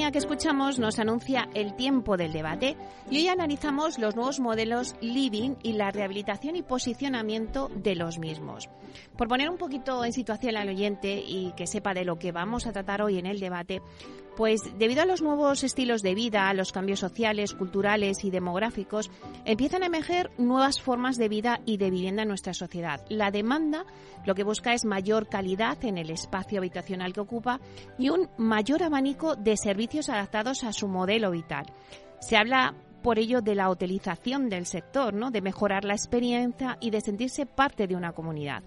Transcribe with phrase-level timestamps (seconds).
[0.00, 2.74] Sintonía que escuchamos nos anuncia el tiempo del debate
[3.10, 8.70] y hoy analizamos los nuevos modelos living y la rehabilitación y posicionamiento de los mismos.
[9.18, 12.66] Por poner un poquito en situación al oyente y que sepa de lo que vamos
[12.66, 13.82] a tratar hoy en el debate,
[14.36, 19.10] pues debido a los nuevos estilos de vida, a los cambios sociales, culturales y demográficos,
[19.44, 23.04] empiezan a emerger nuevas formas de vida y de vivienda en nuestra sociedad.
[23.08, 23.84] La demanda
[24.24, 27.60] lo que busca es mayor calidad en el espacio habitacional que ocupa
[27.98, 31.66] y un mayor abanico de servicios adaptados a su modelo vital.
[32.20, 35.30] Se habla por ello de la utilización del sector, ¿no?
[35.30, 38.62] de mejorar la experiencia y de sentirse parte de una comunidad.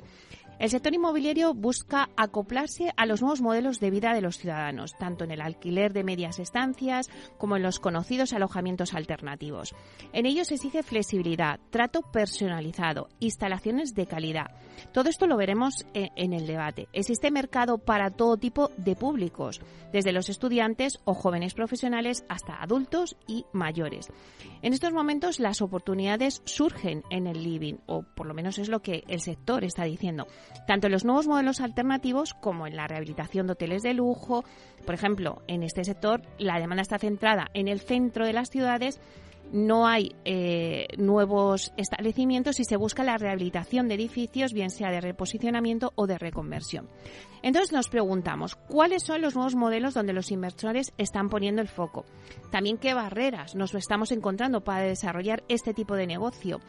[0.59, 5.23] El sector inmobiliario busca acoplarse a los nuevos modelos de vida de los ciudadanos, tanto
[5.23, 9.76] en el alquiler de medias estancias como en los conocidos alojamientos alternativos.
[10.14, 14.52] En ellos se exige flexibilidad, trato personalizado, instalaciones de calidad.
[14.92, 16.88] Todo esto lo veremos en el debate.
[16.94, 23.18] Existe mercado para todo tipo de públicos, desde los estudiantes o jóvenes profesionales hasta adultos
[23.28, 24.12] y mayores.
[24.62, 28.81] En estos momentos las oportunidades surgen en el living, o por lo menos es lo
[28.81, 30.28] que el sector está diciendo
[30.67, 34.44] tanto en los nuevos modelos alternativos como en la rehabilitación de hoteles de lujo.
[34.85, 39.00] Por ejemplo, en este sector la demanda está centrada en el centro de las ciudades
[39.53, 45.00] no hay eh, nuevos establecimientos y se busca la rehabilitación de edificios, bien sea de
[45.00, 46.89] reposicionamiento o de reconversión.
[47.44, 52.03] Entonces nos preguntamos, ¿cuáles son los nuevos modelos donde los inversores están poniendo el foco?
[52.51, 56.59] También qué barreras nos estamos encontrando para desarrollar este tipo de negocio.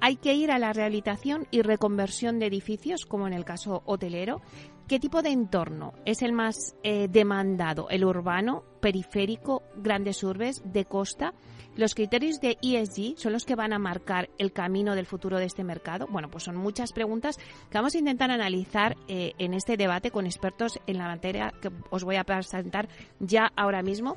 [0.00, 4.40] Hay que ir a la rehabilitación y reconversión de edificios, como en el caso hotelero.
[4.88, 7.88] ¿Qué tipo de entorno es el más eh, demandado?
[7.90, 11.34] ¿El urbano, periférico, grandes urbes, de costa?
[11.76, 15.44] Los criterios de ESG son los que van a marcar el camino del futuro de
[15.44, 16.06] este mercado.
[16.10, 20.26] Bueno, pues son muchas preguntas que vamos a intentar analizar eh, en este debate con
[20.26, 22.88] expertos en la materia que os voy a presentar
[23.20, 24.16] ya ahora mismo.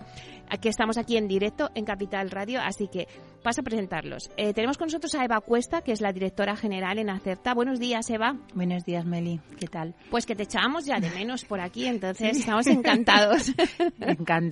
[0.50, 3.08] Aquí estamos aquí en directo en Capital Radio, así que
[3.44, 4.32] paso a presentarlos.
[4.36, 7.54] Eh, tenemos con nosotros a Eva Cuesta, que es la directora general en Acerta.
[7.54, 8.36] Buenos días, Eva.
[8.56, 9.40] Buenos días, Meli.
[9.60, 9.96] ¿Qué tal?
[10.10, 13.54] Pues que te echábamos ya de menos por aquí, entonces estamos encantados.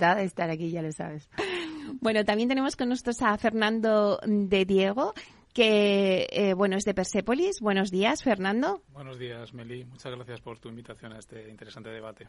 [0.02, 1.28] Encantada de estar aquí, ya lo sabes.
[2.00, 5.14] Bueno, también tenemos con nosotros a Fernando de Diego,
[5.52, 7.60] que eh, bueno es de Persépolis.
[7.60, 8.82] Buenos días, Fernando.
[8.92, 9.84] Buenos días, Meli.
[9.84, 12.26] Muchas gracias por tu invitación a este interesante debate.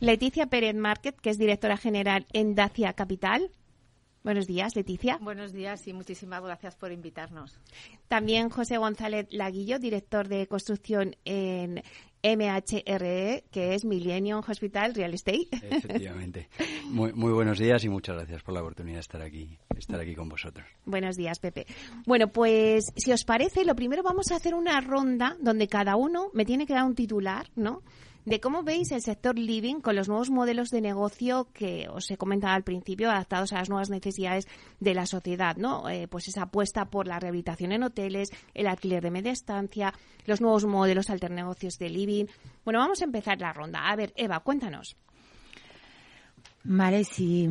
[0.00, 3.50] Leticia Pérez Márquez, que es directora general en Dacia Capital.
[4.24, 5.18] Buenos días, Leticia.
[5.20, 7.58] Buenos días y muchísimas gracias por invitarnos.
[8.08, 11.82] También José González Laguillo, director de construcción en
[12.22, 15.48] MHRE, que es Millennium Hospital Real Estate.
[15.50, 16.48] Efectivamente.
[16.86, 20.14] Muy, muy, buenos días y muchas gracias por la oportunidad de estar aquí, estar aquí
[20.14, 20.66] con vosotros.
[20.84, 21.66] Buenos días, Pepe.
[22.06, 26.30] Bueno, pues si os parece, lo primero vamos a hacer una ronda donde cada uno
[26.32, 27.82] me tiene que dar un titular, ¿no?
[28.24, 32.16] De cómo veis el sector living con los nuevos modelos de negocio que os he
[32.16, 34.46] comentado al principio, adaptados a las nuevas necesidades
[34.80, 35.88] de la sociedad, ¿no?
[35.88, 39.92] Eh, pues esa apuesta por la rehabilitación en hoteles, el alquiler de media estancia,
[40.26, 42.26] los nuevos modelos alternegocios de living.
[42.64, 43.90] Bueno, vamos a empezar la ronda.
[43.90, 44.96] A ver, Eva, cuéntanos.
[46.64, 47.48] Vale, si,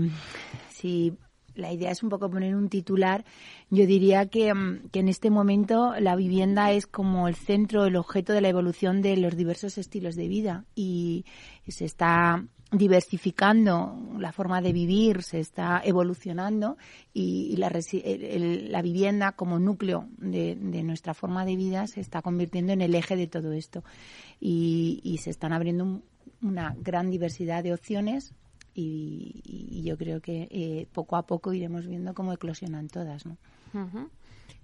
[0.69, 1.17] si
[1.55, 3.25] la idea es un poco poner un titular.
[3.69, 7.95] Yo diría que, mm, que, en este momento la vivienda es como el centro, el
[7.95, 11.25] objeto de la evolución de los diversos estilos de vida y
[11.67, 16.77] se está diversificando la forma de vivir, se está evolucionando
[17.13, 22.71] y, la, la, vivienda como núcleo de, de, nuestra forma de vida se está convirtiendo
[22.71, 23.83] en el eje de todo esto
[24.39, 26.01] y, y se están abriendo
[26.41, 28.33] una gran diversidad de opciones
[28.73, 33.25] y, yo creo que eh, poco a poco iremos viendo cómo eclosionan todas.
[33.25, 33.37] ¿no?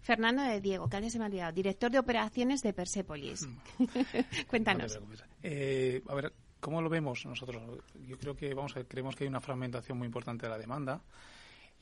[0.02, 3.48] Fernando de Diego, que antes se me ha olvidado, director de operaciones de Persepolis.
[4.48, 5.00] Cuéntanos.
[5.44, 7.62] Eh, a ver, ¿cómo lo vemos nosotros?
[8.06, 11.02] Yo creo que vamos a, creemos que hay una fragmentación muy importante de la demanda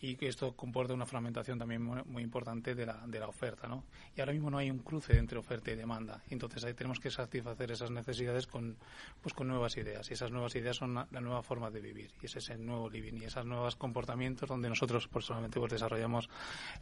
[0.06, 3.68] y que esto comporta una fragmentación también muy, importante de la, de la oferta.
[3.68, 3.84] ¿no?
[4.16, 6.22] Y ahora mismo no hay un cruce entre oferta y demanda.
[6.30, 8.78] Entonces ahí tenemos que satisfacer esas necesidades con,
[9.22, 10.10] pues, con nuevas ideas.
[10.12, 12.12] Y esas nuevas ideas son la, nueva forma de vivir.
[12.22, 13.13] Y ese es el nuevo living.
[13.19, 16.30] Y esos nuevos comportamientos donde nosotros personalmente pues, desarrollamos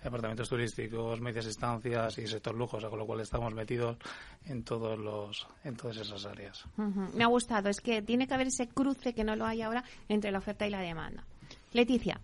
[0.04, 2.78] apartamentos turísticos, medias estancias y sector lujo.
[2.90, 3.98] Con lo cual estamos metidos
[4.46, 6.66] en, todos los, en todas esas áreas.
[7.14, 7.70] Me ha gustado.
[7.70, 10.68] Es que tiene que haber ese cruce que no lo hay ahora entre la oferta
[10.68, 11.24] y la demanda.
[11.72, 12.20] Leticia.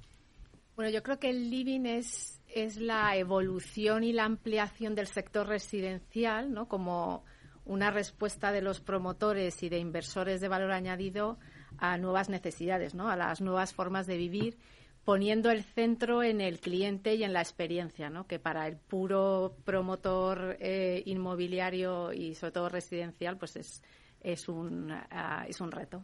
[0.80, 5.46] Bueno, yo creo que el living es, es la evolución y la ampliación del sector
[5.46, 6.70] residencial, ¿no?
[6.70, 7.26] Como
[7.66, 11.38] una respuesta de los promotores y de inversores de valor añadido
[11.80, 13.10] a nuevas necesidades, ¿no?
[13.10, 14.58] A las nuevas formas de vivir,
[15.04, 18.26] poniendo el centro en el cliente y en la experiencia, ¿no?
[18.26, 23.84] Que para el puro promotor eh, inmobiliario y sobre todo residencial, pues es
[24.22, 26.02] es un, ah, es un reto.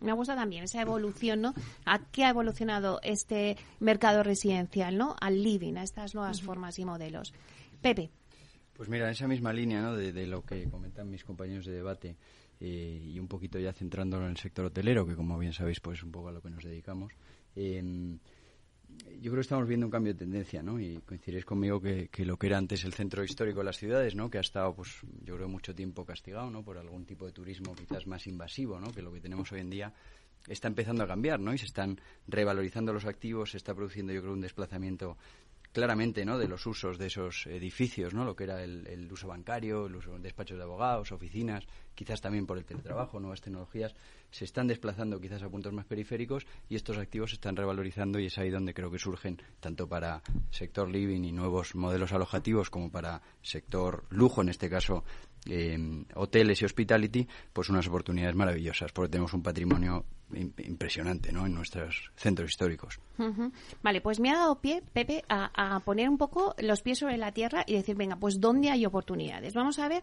[0.00, 1.54] Me gusta también esa evolución, ¿no?
[1.86, 5.16] ¿A qué ha evolucionado este mercado residencial, ¿no?
[5.18, 7.32] Al living, a estas nuevas formas y modelos.
[7.80, 8.10] Pepe.
[8.74, 9.94] Pues mira, en esa misma línea, ¿no?
[9.94, 12.16] De, lo que comentan mis compañeros de debate
[12.60, 15.98] eh, y un poquito ya centrándolo en el sector hotelero, que como bien sabéis, pues
[15.98, 17.14] es un poco a lo que nos dedicamos.
[17.56, 18.18] Eh,
[19.20, 20.78] yo creo que estamos viendo un cambio de tendencia, ¿no?
[20.78, 24.28] Y coincidiréis conmigo que, lo que era antes el centro histórico de las ciudades, ¿no?
[24.28, 26.62] Que ha estado, pues, yo creo, mucho tiempo castigado, ¿no?
[26.62, 28.92] Por algún tipo de turismo quizás más invasivo, ¿no?
[28.92, 29.94] Que lo que tenemos hoy en día
[30.46, 31.54] está empezando a cambiar, ¿no?
[31.54, 35.16] Y se están revalorizando los activos, se está produciendo, yo creo, un desplazamiento
[35.74, 36.38] claramente ¿no?
[36.38, 38.24] de los usos de esos edificios, ¿no?
[38.24, 41.66] lo que era el, uso bancario, el uso de despachos de abogados, oficinas,
[41.96, 43.92] quizás también por el teletrabajo, nuevas tecnologías,
[44.30, 48.26] se están desplazando quizás a puntos más periféricos y estos activos se están revalorizando y
[48.26, 52.92] es ahí donde creo que surgen, tanto para sector living y nuevos modelos alojativos como
[52.92, 55.02] para sector lujo, en este caso
[55.46, 61.46] eh, hoteles y hospitality, pues unas oportunidades maravillosas, porque tenemos un patrimonio impresionante ¿no?
[61.46, 62.98] en nuestros centros históricos.
[63.82, 67.32] Vale, pues me ha dado pie, Pepe, a, poner un poco los pies sobre la
[67.32, 69.54] tierra y decir, venga, pues ¿dónde hay oportunidades?
[69.54, 70.02] Vamos a ver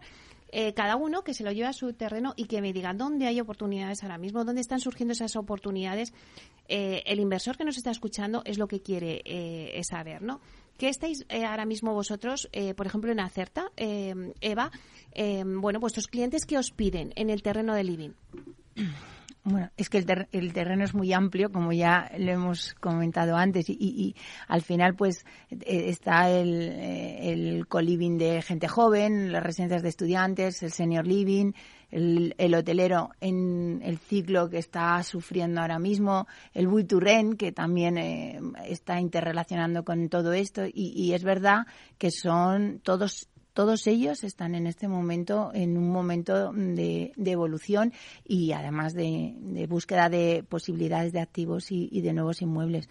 [0.50, 3.26] eh, cada uno que se lo lleve a su terreno y que me diga dónde
[3.26, 6.12] hay oportunidades ahora mismo, dónde están surgiendo esas oportunidades.
[6.68, 10.40] Eh, el inversor que nos está escuchando es lo que quiere eh, saber, ¿no?
[10.78, 14.72] ¿Qué estáis ahora mismo vosotros, por ejemplo, en Acerta, Eva?
[15.46, 18.10] Bueno, vuestros clientes, ¿qué os piden en el terreno de living?
[19.44, 23.68] Bueno, es que el, el, terreno es muy amplio, como ya lo hemos comentado antes,
[23.68, 24.14] y, y,
[24.46, 29.88] al final, pues, eh, está el, eh, el co-living de gente joven, las residencias de
[29.88, 31.54] estudiantes, el senior living,
[31.90, 37.98] el, el, hotelero en el ciclo que está sufriendo ahora mismo, el buiturren, que también
[37.98, 41.66] eh, está interrelacionando con todo esto, y, y es verdad
[41.98, 47.92] que son todos todos ellos están en este momento en un momento de, evolución
[48.26, 52.88] y además de, búsqueda de posibilidades de activos y, de nuevos inmuebles.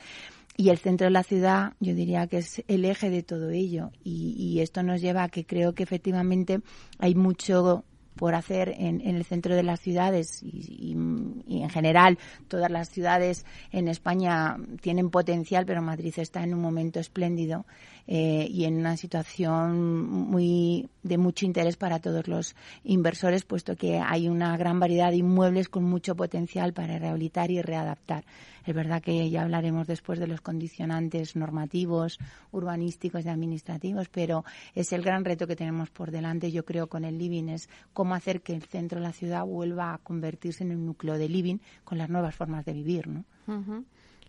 [0.57, 3.91] Y el centro de la ciudad, yo diría que es el eje de todo ello.
[4.03, 6.59] Y, esto nos lleva a que creo que efectivamente
[6.99, 7.83] hay mucho
[8.15, 13.87] por hacer en, el centro de las ciudades y, en general todas las ciudades en
[13.87, 17.65] España tienen potencial, pero Madrid está en un momento espléndido
[18.07, 23.99] eh, y en una situación muy de mucho interés para todos los inversores, puesto que
[23.99, 28.23] hay una gran variedad de inmuebles con mucho potencial para rehabilitar y readaptar.
[28.65, 32.19] Es verdad que ya hablaremos después de los condicionantes normativos,
[32.51, 34.45] urbanísticos y administrativos, pero
[34.75, 38.13] es el gran reto que tenemos por delante, yo creo, con el living, es cómo
[38.13, 41.57] hacer que el centro de la ciudad vuelva a convertirse en un núcleo de living
[41.83, 43.25] con las nuevas formas de vivir, ¿no?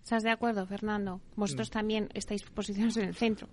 [0.03, 1.21] ¿Estás de acuerdo, Fernando?
[1.37, 1.73] Vosotros mm.
[1.73, 3.49] también estáis posicionados en el centro.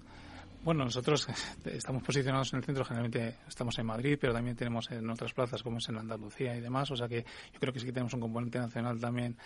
[0.62, 1.26] Bueno, nosotros
[1.66, 5.64] estamos posicionados en el centro, generalmente estamos en Madrid, pero también tenemos en otras plazas
[5.64, 8.14] como es en Andalucía y demás, o sea que yo creo que sí que tenemos
[8.14, 9.38] un componente nacional también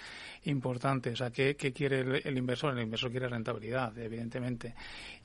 [0.45, 1.12] importante.
[1.12, 2.75] O sea, ¿qué, quiere el, inversor?
[2.75, 4.74] El inversor quiere rentabilidad, evidentemente.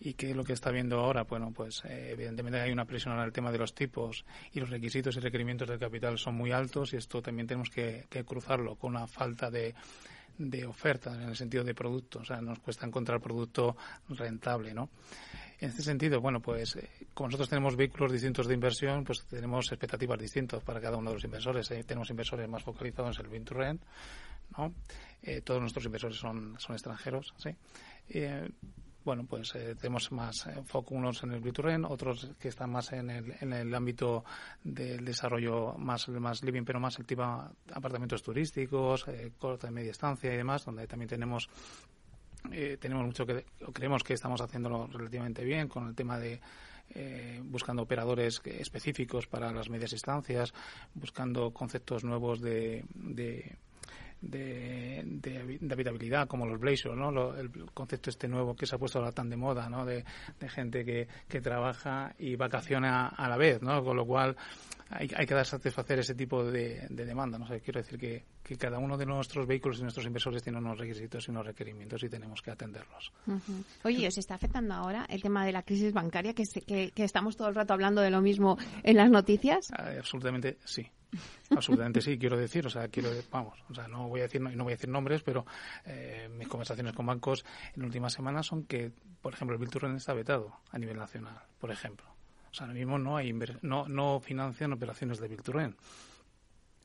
[0.00, 1.22] ¿Y qué es lo que está viendo ahora?
[1.22, 4.68] Bueno, pues eh, evidentemente hay una presión en el tema de los tipos y los
[4.68, 8.90] requisitos y requerimientos del capital son muy altos y esto también tenemos que cruzarlo con
[8.90, 9.74] una falta de
[10.38, 13.76] de oferta en el sentido de producto, o sea, nos cuesta encontrar producto
[14.08, 14.88] rentable, ¿no?
[15.60, 19.66] En este sentido, bueno, pues eh, como nosotros tenemos vehículos distintos de inversión, pues tenemos
[19.72, 21.68] expectativas distintas para cada uno de los inversores.
[21.72, 21.82] ¿eh?
[21.82, 23.82] Tenemos inversores más focalizados en el Venture Rent,
[24.56, 24.72] ¿no?
[25.20, 27.50] Eh, todos nuestros inversores son, son extranjeros, ¿sí?
[29.08, 33.34] Bueno, pues tenemos más foco unos en el Venture otros que están más en el,
[33.40, 34.22] en el ámbito
[34.62, 39.06] del desarrollo más, más living, pero más activa apartamentos turísticos,
[39.38, 41.48] corta y media estancia y demás, donde también tenemos
[42.52, 46.38] eh, tenemos mucho que creemos que estamos haciéndolo relativamente bien con el tema de
[46.94, 50.52] eh, buscando operadores específicos para las medias instancias,
[50.92, 53.56] buscando conceptos nuevos de, de,
[54.22, 57.36] habitabilidad, como los blazers, ¿no?
[57.36, 59.84] el concepto este nuevo que se ha puesto ahora tan de moda, ¿no?
[59.84, 60.04] De,
[60.48, 63.84] gente que, que trabaja y vacaciona a la vez, ¿no?
[63.84, 64.36] Con lo cual
[64.90, 67.38] hay, hay que dar satisfacer ese tipo de, demanda.
[67.38, 67.46] ¿no?
[67.46, 68.24] quiero decir que,
[68.56, 72.08] cada uno de nuestros vehículos y nuestros inversores tiene unos requisitos y unos requerimientos y
[72.08, 73.12] tenemos que atenderlos.
[73.84, 76.44] Oye, ¿os está afectando ahora el tema de la crisis bancaria, que,
[76.94, 79.70] que, estamos todo el rato hablando de lo mismo en las noticias?
[79.72, 80.86] Ah, absolutamente sí.
[81.50, 84.64] Absolutamente sí, quiero decir, o sea, quiero, vamos, o sea, no voy a decir, no,
[84.64, 85.46] voy a decir nombres, pero
[85.86, 90.12] eh, mis conversaciones con bancos en últimas semanas son que, por ejemplo, el Bilturren está
[90.12, 92.06] vetado a nivel nacional, por ejemplo.
[92.50, 95.76] O sea, ahora mismo no hay no, no financian operaciones de Bilturren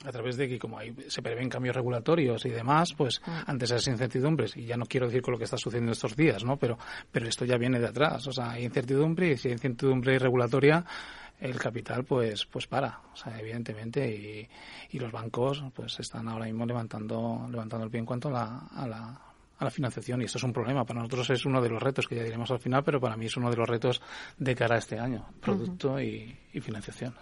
[0.06, 3.44] a través de que como hay, se prevén cambios regulatorios y demás, pues ah.
[3.48, 6.44] antes esas incertidumbres, y ya no quiero decir con lo que está sucediendo estos días,
[6.44, 6.58] ¿no?
[6.58, 6.78] Pero,
[7.12, 10.86] pero esto ya viene de atrás, o sea, hay incertidumbre y si hay incertidumbre regulatoria,
[11.40, 14.48] el capital pues pues para, o sea, evidentemente, y,
[14.96, 18.68] y los bancos pues están ahora mismo levantando levantando el pie en cuanto a la,
[18.76, 19.22] a la
[19.60, 20.86] a la financiación y esto es un problema.
[20.86, 23.26] Para nosotros es uno de los retos que ya diremos al final, pero para mí
[23.26, 24.02] es uno de los retos
[24.38, 27.14] de cara a este año, producto y, financiación.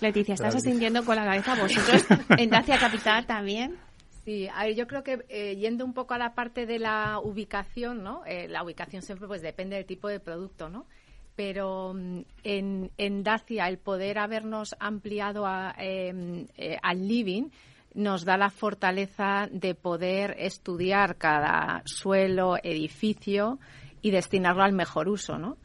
[0.00, 2.04] Leticia, ¿estás asintiendo con la cabeza vosotros
[2.38, 3.76] en Dacia Capital también?
[4.24, 8.26] Sí, yo creo que eh, yendo un poco a la parte de la ubicación, ¿no?
[8.26, 10.86] Eh, la ubicación siempre pues depende del tipo de producto, ¿no?
[11.34, 17.48] Pero mm, en, en Dacia el poder habernos ampliado a, em, eh, al living
[17.94, 23.58] nos da la fortaleza de poder estudiar cada suelo, edificio
[24.02, 25.56] y destinarlo al mejor uso, ¿no?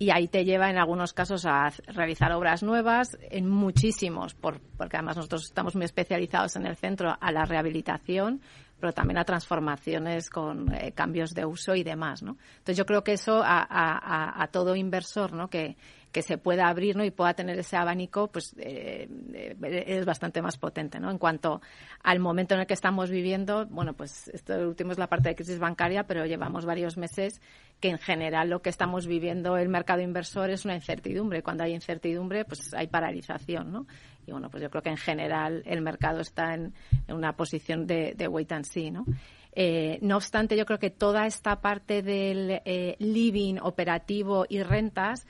[0.00, 5.18] Y ahí te lleva en algunos casos a realizar obras nuevas, en muchísimos, porque además
[5.18, 8.40] nosotros estamos muy especializados en el centro a la rehabilitación,
[8.80, 12.38] pero también a transformaciones con eh, cambios de uso y demás, ¿no?
[12.52, 15.50] Entonces yo creo que eso a, a todo inversor, ¿no?
[15.50, 15.76] Que,
[16.12, 17.04] que se pueda abrir ¿no?
[17.04, 20.98] y pueda tener ese abanico, pues eh, eh, es bastante más potente.
[20.98, 21.10] ¿no?
[21.10, 21.60] En cuanto
[22.02, 25.36] al momento en el que estamos viviendo, bueno, pues esto último es la parte de
[25.36, 27.40] crisis bancaria, pero llevamos varios meses
[27.78, 31.42] que en general lo que estamos viviendo el mercado inversor es una incertidumbre.
[31.42, 33.86] Cuando hay incertidumbre, pues hay paralización, ¿no?
[34.26, 36.74] Y bueno, pues yo creo que en general el mercado está en,
[37.08, 39.04] una posición de, wait and see, ¿no?
[39.52, 42.60] Eh, no obstante, yo creo que toda esta parte del
[42.98, 45.26] living operativo y rentas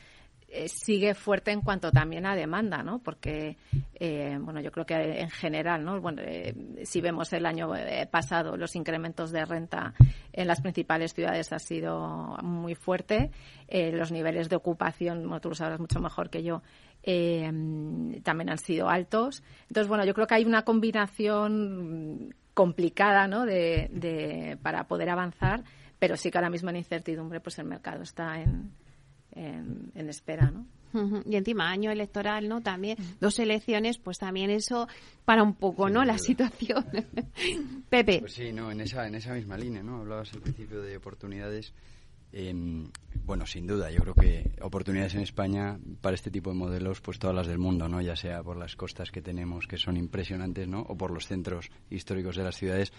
[0.52, 2.98] eh, sigue fuerte en cuanto también a demanda, ¿no?
[2.98, 3.56] Porque,
[3.94, 6.00] eh, bueno, yo creo que en general, ¿no?
[6.00, 6.52] Bueno, eh,
[6.82, 7.70] si vemos el año
[8.10, 9.94] pasado, los incrementos de renta
[10.32, 13.30] en las principales ciudades ha sido muy fuerte.
[13.68, 16.62] los niveles de ocupación, bueno, tú lo sabrás mucho mejor que yo,
[17.04, 19.44] también han sido altos.
[19.68, 23.46] Entonces, bueno, yo creo que hay una combinación complicada, ¿no?
[23.46, 25.62] De, para poder avanzar,
[26.00, 28.72] pero sí que ahora mismo en incertidumbre, pues el mercado está en
[29.32, 30.66] en, espera, ¿no?
[31.24, 32.60] Y encima año electoral, ¿no?
[32.60, 34.88] También dos elecciones, pues también eso
[35.24, 36.04] para un poco, ¿no?
[36.04, 36.84] La situación.
[37.88, 38.20] Pepe.
[38.20, 39.98] Pues sí, no, en esa en esa misma línea, ¿no?
[39.98, 41.72] Hablabas al principio de oportunidades.
[42.32, 42.88] Em,
[43.24, 47.18] bueno, sin duda, yo creo que oportunidades en España para este tipo de modelos, pues
[47.18, 48.00] todas las del mundo, ¿no?
[48.00, 50.80] Ya sea por las costas que tenemos, que son impresionantes, ¿no?
[50.82, 52.92] O por los centros históricos de las ciudades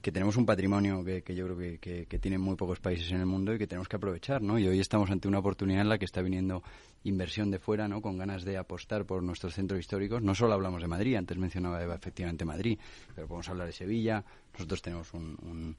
[0.00, 3.26] que tenemos un patrimonio que, yo creo que, que, tienen muy pocos países en el
[3.26, 4.58] mundo y que tenemos que aprovechar, ¿no?
[4.58, 6.62] Y hoy estamos ante una oportunidad en la que está viniendo
[7.04, 8.00] inversión de fuera, ¿no?
[8.00, 10.22] Con ganas de apostar por nuestros centros históricos.
[10.22, 12.78] No solo hablamos de Madrid, antes mencionaba Eva efectivamente Madrid,
[13.14, 14.24] pero podemos hablar de Sevilla.
[14.54, 15.76] Nosotros tenemos un,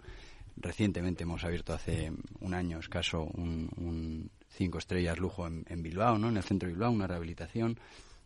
[0.58, 2.12] recientemente hemos abierto hace
[2.42, 6.30] un año escaso un, un cinco estrellas lujo en, en Bilbao, ¿no?
[6.30, 7.80] En el centro de Bilbao, una rehabilitación.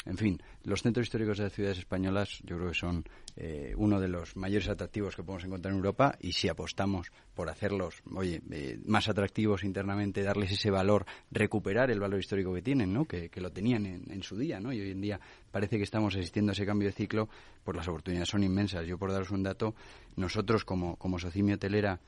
[0.06, 3.04] En fin, los centros históricos de las ciudades españolas yo creo que son
[3.36, 7.50] eh, uno de los mayores atractivos que podemos encontrar en Europa y si apostamos por
[7.50, 12.94] hacerlos, oye, eh, más atractivos internamente, darles ese valor, recuperar el valor histórico que tienen,
[12.94, 13.06] ¿no?
[13.06, 14.72] Que, lo tenían en, su día, ¿no?
[14.72, 15.20] Y hoy en día
[15.52, 17.28] parece que estamos asistiendo a ese cambio de ciclo,
[17.64, 18.88] pues las oportunidades son inmensas.
[18.88, 19.76] Yo por daros un dato,
[20.16, 22.00] nosotros como, como Socimi Hotelera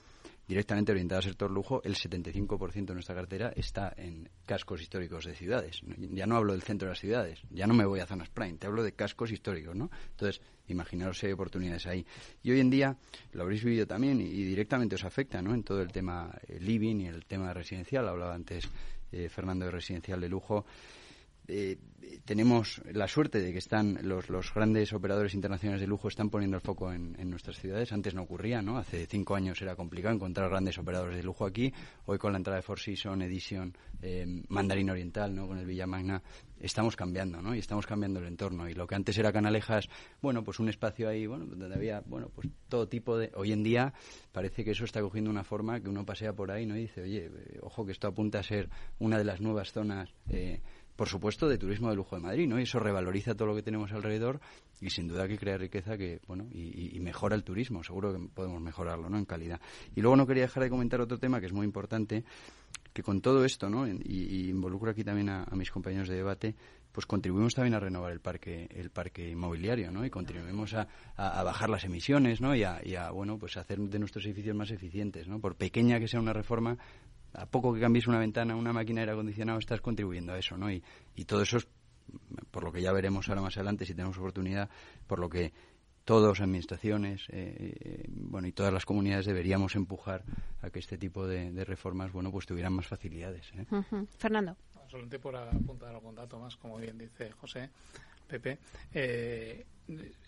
[0.47, 5.35] directamente orientada al sector lujo, el 75% de nuestra cartera está en cascos históricos de
[5.35, 5.81] ciudades.
[5.97, 8.57] Ya no hablo del centro de las ciudades, ya no me voy a zonas prime,
[8.57, 9.89] te hablo de cascos históricos, ¿no?
[10.11, 12.05] Entonces, imaginaros si hay oportunidades ahí.
[12.43, 12.97] Y hoy en día,
[13.33, 15.53] lo habréis vivido también y, directamente os afecta, ¿no?
[15.53, 18.67] En todo el tema eh, living y el tema residencial, hablaba antes
[19.11, 20.65] eh, Fernando de residencial de lujo.
[21.47, 21.77] Eh,
[22.25, 26.57] tenemos la suerte de que están los, los, grandes operadores internacionales de lujo están poniendo
[26.57, 27.91] el foco en, nuestras ciudades.
[27.91, 28.77] Antes no ocurría, ¿no?
[28.77, 31.73] Hace cinco años era complicado encontrar grandes operadores de lujo aquí.
[32.05, 35.47] Hoy con la entrada de Four Seasons, Edition, eh, Mandarín Oriental, ¿no?
[35.47, 36.21] Con el Villa Magna,
[36.59, 37.55] estamos cambiando, ¿no?
[37.55, 38.69] Y estamos cambiando el entorno.
[38.69, 39.87] Y lo que antes era Canalejas,
[40.21, 43.31] bueno, pues un espacio ahí, bueno, donde había, bueno, pues todo tipo de...
[43.35, 43.93] Hoy en día
[44.31, 46.77] parece que eso está cogiendo una forma que uno pasea por ahí, ¿no?
[46.77, 50.13] Y dice, oye, eh, ojo que esto apunta a ser una de las nuevas zonas...
[50.29, 50.61] Eh,
[50.97, 52.59] por supuesto, de turismo de lujo de Madrid, ¿no?
[52.59, 54.41] Y eso revaloriza todo lo que tenemos alrededor
[54.81, 57.83] y sin duda que crea riqueza que, bueno, y, mejora el turismo.
[57.83, 59.17] Seguro que podemos mejorarlo, ¿no?
[59.19, 59.61] En calidad.
[59.95, 62.23] Y luego no quería dejar de comentar otro tema que es muy importante,
[62.91, 63.87] que con todo esto, ¿no?
[63.87, 66.55] Y, involucro aquí también a, mis compañeros de debate,
[66.91, 71.43] pues contribuimos también a renovar el parque el parque inmobiliario no y contribuimos a, a,
[71.43, 74.71] bajar las emisiones no y a, y a, bueno pues hacer de nuestros edificios más
[74.71, 76.75] eficientes no por pequeña que sea una reforma
[77.37, 80.57] a poco que cambies una ventana, una máquina de aire acondicionado, estás contribuyendo a eso,
[80.57, 80.71] ¿no?
[80.71, 80.83] Y,
[81.15, 81.67] y todo eso es,
[82.51, 84.69] por lo que ya veremos ahora más adelante, si tenemos oportunidad,
[85.05, 85.53] por lo que
[86.03, 90.23] todas administraciones eh, eh, bueno y todas las comunidades deberíamos empujar
[90.61, 93.65] a que este tipo de, reformas bueno pues tuvieran más facilidades ¿eh?
[94.17, 94.55] Fernando
[94.87, 97.71] solamente por apuntar algún dato más como bien dice José
[98.27, 98.59] Pepe
[98.93, 99.65] eh,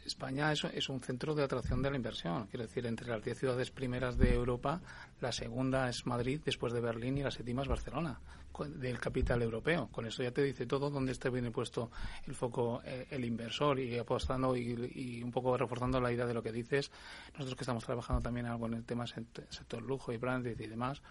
[0.05, 2.47] España es, un centro de atracción de la inversión.
[2.47, 4.81] Quiero decir, entre las diez ciudades primeras de Europa,
[5.19, 8.19] la segunda es Madrid, después de Berlín, y la séptima es Barcelona,
[8.67, 9.89] del capital europeo.
[9.91, 11.91] Con eso ya te dice todo dónde está bien puesto
[12.25, 16.41] el foco eh, el inversor y apostando y, un poco reforzando la idea de lo
[16.41, 16.89] que dices.
[17.33, 21.01] Nosotros que estamos trabajando también algo en el tema sector lujo y branded y demás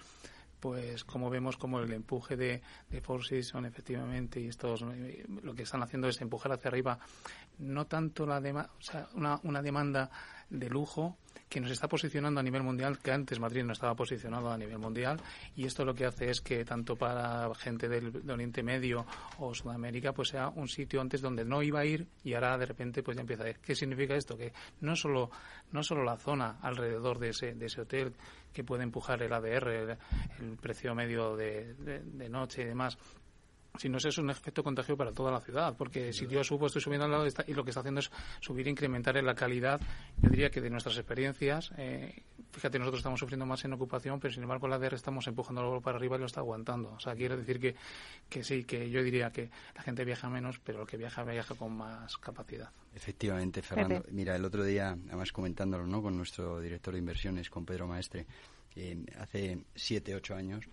[0.61, 4.85] pues como vemos como el empuje de, de Four Seasons efectivamente y estos
[5.43, 6.99] lo que están haciendo es empujar hacia arriba
[7.59, 10.11] no tanto la o sea, una, una demanda
[10.51, 11.17] de lujo
[11.49, 14.79] que nos está posicionando a nivel mundial, que antes Madrid no estaba posicionado a nivel
[14.79, 15.21] mundial,
[15.57, 19.07] y esto lo que hace es que tanto para gente del, Oriente Medio
[19.39, 22.67] o Sudamérica, pues sea un sitio antes donde no iba a ir y ahora de
[22.67, 23.59] repente pues ya empieza a ir.
[23.61, 24.37] ¿Qué significa esto?
[24.37, 25.31] Que no solo,
[25.73, 28.15] no solo la zona alrededor de ese, de ese hotel
[28.53, 29.99] que puede empujar el ADR,
[30.41, 32.99] el, precio medio de, de noche y demás,
[33.79, 36.83] si no, es un efecto contagio para toda la ciudad, porque si yo subo, estoy
[36.83, 39.81] subiendo al lado y lo que está haciendo es subir e incrementar en la calidad,
[40.21, 44.35] yo diría que de nuestras experiencias, eh, fíjate, nosotros estamos sufriendo más en ocupación, pero
[44.35, 46.91] sin embargo la DR estamos empujándolo para arriba y lo está aguantando.
[46.91, 47.77] O sea, quiero decir que,
[48.29, 51.55] que sí, que yo diría que la gente viaja menos, pero el que viaja, viaja
[51.55, 52.71] con más capacidad.
[52.95, 54.05] Efectivamente, Fernando.
[54.11, 56.03] Mira, el otro día, además comentándolo ¿no?
[56.03, 58.27] con nuestro director de inversiones, con Pedro Maestre,
[59.19, 60.65] hace siete, ocho años,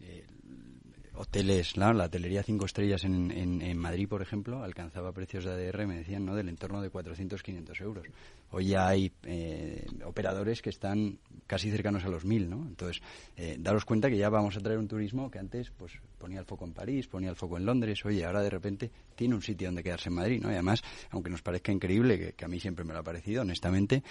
[0.00, 0.26] eh,
[1.16, 5.96] hoteles, la hotelería cinco estrellas en, en, Madrid, por ejemplo, alcanzaba precios de ADR, me
[5.96, 6.34] decían, ¿no?
[6.34, 8.06] del entorno de 400, 500 euros.
[8.50, 12.66] Hoy ya hay eh, operadores que están casi cercanos a los 1.000, ¿no?
[12.66, 13.02] Entonces,
[13.36, 16.46] eh, daros cuenta que ya vamos a traer un turismo que antes pues ponía el
[16.46, 19.68] foco en París, ponía el foco en Londres, oye, ahora de repente tiene un sitio
[19.68, 20.50] donde quedarse en Madrid, ¿no?
[20.50, 23.42] Y además, aunque nos parezca increíble, que, que a mí siempre me lo ha parecido,
[23.42, 24.02] honestamente,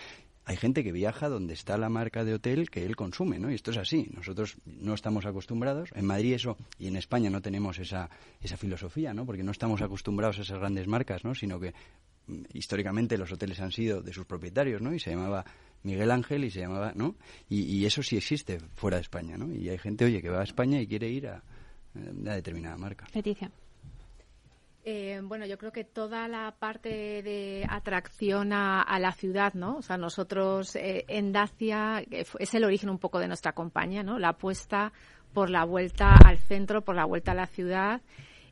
[0.45, 3.49] hay gente que viaja donde está la marca de hotel que él consume, ¿no?
[3.49, 4.09] Y esto es así.
[4.13, 5.89] Nosotros no estamos acostumbrados.
[5.95, 8.09] En Madrid eso, y en España no tenemos esa,
[8.41, 9.25] esa filosofía, ¿no?
[9.25, 11.33] Porque no estamos acostumbrados a esas grandes marcas, ¿no?
[11.33, 11.73] Sino que
[12.27, 14.93] mm, históricamente los hoteles han sido de sus propietarios, ¿no?
[14.93, 15.45] Y se llamaba
[15.83, 17.15] Miguel Ángel y se llamaba, ¿no?
[17.49, 19.53] Y, eso sí existe fuera de España, ¿no?
[19.53, 21.41] Y hay gente, oye, que va a España y quiere ir a, a
[22.11, 23.07] una determinada marca.
[23.13, 23.49] Leticia.
[24.85, 29.77] Eh, bueno, yo creo que toda la parte de atracción a, la ciudad, ¿no?
[29.77, 34.19] O sea, nosotros eh, en Dacia es el origen un poco de nuestra compañía, ¿no?
[34.19, 34.91] La apuesta
[35.33, 38.01] por la vuelta al centro, por la vuelta a la ciudad.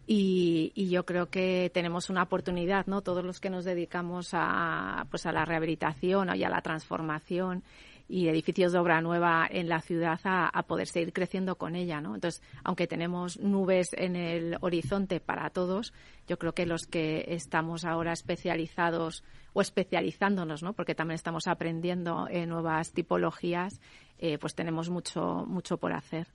[0.08, 3.02] Y, y, yo creo que tenemos una oportunidad, ¿no?
[3.02, 7.64] Todos los que nos dedicamos a, pues a la rehabilitación y a la transformación
[8.12, 12.14] y edificios de obra nueva en la ciudad a, poder seguir creciendo con ella, ¿no?
[12.14, 15.94] Entonces, aunque tenemos nubes en el horizonte para todos,
[16.28, 20.74] yo creo que los que estamos ahora especializados o especializándonos, ¿no?
[20.74, 23.80] Porque también estamos aprendiendo en nuevas tipologías,
[24.24, 26.28] eh, pues tenemos mucho mucho por hacer.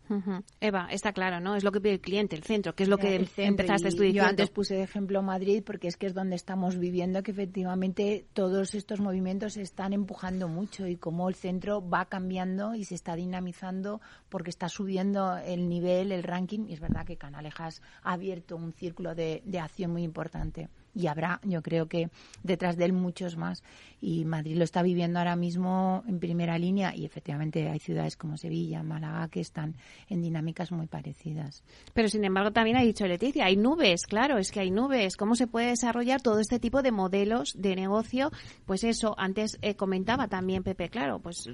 [0.61, 1.55] Eva, está claro, ¿no?
[1.55, 4.12] Es lo que pide el cliente, el centro, que es lo que empezaste a estudiar.
[4.12, 8.26] Yo antes puse de ejemplo Madrid porque es que es donde estamos viviendo que efectivamente
[8.33, 12.96] todos estos movimientos se están empujando mucho y como el centro va cambiando y se
[12.96, 18.14] está dinamizando porque está subiendo el nivel, el ranking y es verdad que Canalejas ha
[18.14, 22.09] abierto un círculo de acción muy importante y habrá, yo creo que
[22.43, 23.63] detrás de él muchos más.
[24.01, 28.37] Y Madrid lo está viviendo ahora mismo en primera línea y efectivamente hay ciudades como
[28.39, 29.77] Sevilla, Málaga que están
[30.09, 31.63] en dinámicas muy parecidas.
[31.93, 35.17] Pero sin embargo también ha dicho Leticia, hay nubes, claro, es que hay nubes.
[35.17, 38.31] ¿Cómo se puede desarrollar todo este tipo de modelos de negocio?
[38.65, 41.45] Pues eso, antes eh, comentaba también Pepe, claro, pues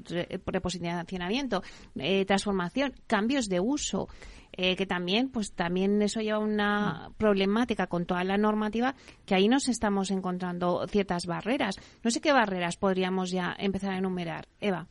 [0.47, 1.63] reposicionamiento,
[1.97, 4.09] eh, transformación, cambios de uso.
[4.53, 9.49] Eh, que también, pues también eso lleva una problemática con toda la normativa, que ahí
[9.49, 11.77] nos estamos encontrando ciertas barreras.
[12.03, 14.49] No sé qué barreras podríamos ya empezar a enumerar.
[14.61, 14.87] Eva.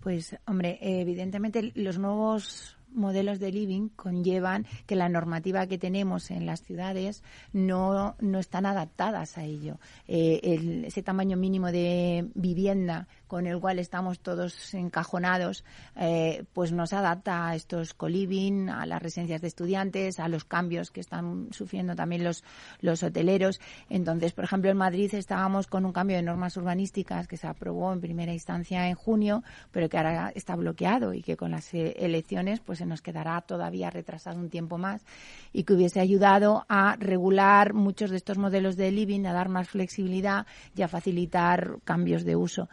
[0.00, 6.46] Pues, hombre, evidentemente los nuevos modelos de living conllevan que la normativa que tenemos en
[6.46, 9.78] las ciudades no, no están adaptadas a ello.
[10.08, 15.64] Eh, ese tamaño mínimo de vivienda con el cual estamos todos encajonados,
[15.96, 20.90] eh, pues nos adapta a estos coliving, a las residencias de estudiantes, a los cambios
[20.90, 22.44] que están sufriendo también los,
[22.80, 23.60] los hoteleros.
[23.90, 27.92] Entonces, por ejemplo, en Madrid estábamos con un cambio de normas urbanísticas que se aprobó
[27.92, 31.94] en primera instancia en junio, pero que ahora está bloqueado y que con las eh,
[31.98, 35.04] elecciones pues se nos quedará todavía retrasado un tiempo más
[35.52, 39.68] y que hubiese ayudado a regular muchos de estos modelos de living, a dar más
[39.68, 42.68] flexibilidad y a facilitar cambios de uso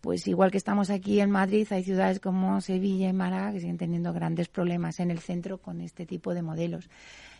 [0.00, 3.78] pues igual que estamos aquí en Madrid, hay ciudades como Sevilla y Málaga que siguen
[3.78, 6.88] teniendo grandes problemas en el centro con este tipo de modelos.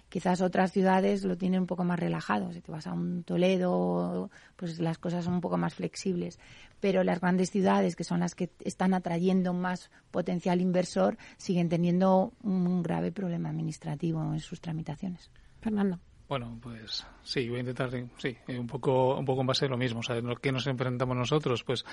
[0.09, 2.53] Quizás otras ciudades lo tienen un poco más relajado.
[2.53, 6.39] Si te vas a un Toledo, pues las cosas son un poco más flexibles.
[6.79, 12.33] Pero las grandes ciudades, que son las que están atrayendo más potencial inversor, siguen teniendo
[12.43, 15.31] un grave problema administrativo en sus tramitaciones.
[15.61, 15.99] Fernando.
[16.29, 19.77] Bueno, pues sí, voy a intentar, sí, un poco, un poco en base a lo
[19.77, 20.01] mismo.
[20.01, 21.63] O sea, ¿en qué nos enfrentamos nosotros?
[21.63, 21.85] Pues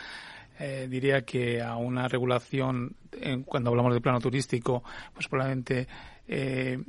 [0.60, 2.96] eh, diría que a una regulación,
[3.46, 5.88] cuando hablamos de plano turístico, pues probablemente
[6.28, 6.80] eh,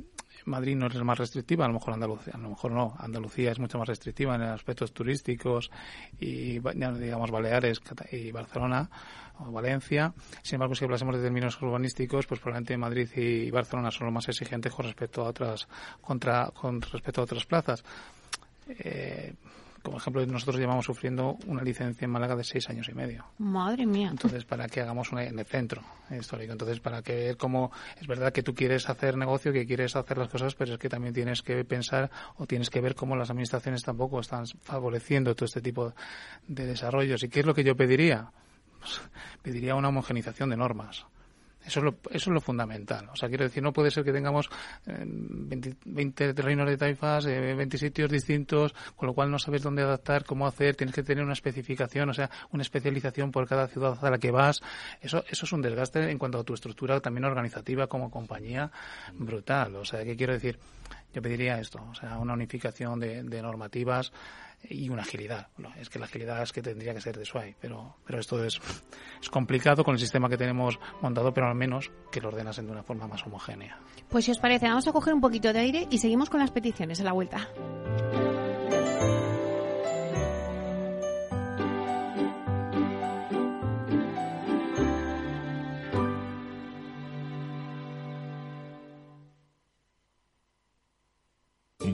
[0.45, 2.95] Madrid no es más restrictiva, a lo mejor Andalucía, a lo mejor no.
[2.99, 5.71] Andalucía es mucho más restrictiva en aspectos turísticos
[6.19, 7.81] y, digamos, Baleares
[8.11, 8.89] y Barcelona
[9.39, 10.13] o Valencia.
[10.41, 14.27] Sin embargo, si hablásemos de términos urbanísticos, pues probablemente Madrid y Barcelona son los más
[14.29, 15.67] exigentes con respecto a otras,
[16.01, 17.83] contra, con respecto a otras plazas.
[18.67, 19.33] Eh,
[19.85, 23.23] como ejemplo, nosotros llevamos sufriendo una licencia en Málaga de seis años y medio.
[23.37, 24.09] Madre mía.
[24.09, 26.51] Entonces, para que hagamos una en el centro histórico.
[26.51, 27.71] Entonces, para que ver cómo
[28.01, 30.89] es verdad que tú quieres hacer negocio, que quieres hacer las cosas, pero es que
[30.89, 35.45] también tienes que pensar o tienes que ver cómo las administraciones tampoco están favoreciendo todo
[35.45, 35.93] este tipo
[36.47, 37.21] de desarrollos.
[37.21, 38.31] ¿Y qué es lo que yo pediría?
[38.79, 39.01] Pues,
[39.43, 41.05] pediría una homogenización de normas.
[41.65, 43.09] Eso es, lo, eso es lo fundamental.
[43.11, 44.49] O sea, quiero decir, no puede ser que tengamos
[44.85, 45.75] 20,
[46.29, 50.25] eh, reinos de taifas, eh, 20 sitios distintos, con lo cual no sabes dónde adaptar,
[50.25, 54.09] cómo hacer, tienes que tener una especificación, o sea, una especialización por cada ciudad a
[54.09, 54.61] la que vas.
[55.01, 58.71] Eso, eso es un desgaste en cuanto a tu estructura también organizativa como compañía
[59.13, 59.75] brutal.
[59.77, 60.59] O sea, ¿qué quiero decir?
[61.15, 64.11] Yo pediría esto, o sea, una unificación de, normativas
[64.69, 65.47] y una agilidad.
[65.79, 68.59] es que la agilidad es que tendría que ser de SWAI, pero, pero esto es,
[69.21, 72.73] es complicado con el sistema que tenemos montado, pero al menos que lo ordenasen de
[72.73, 73.79] una forma más homogénea.
[74.09, 76.51] Pues si os parece, vamos a coger un poquito de aire y seguimos con las
[76.51, 77.47] peticiones a la vuelta.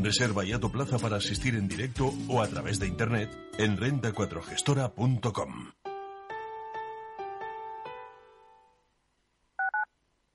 [0.00, 5.72] Reserva ya tu plaza para asistir en directo o a través de internet en renta4gestora.com.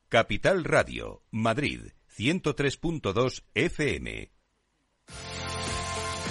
[0.10, 4.30] Capital Radio, Madrid, 103.2 FM.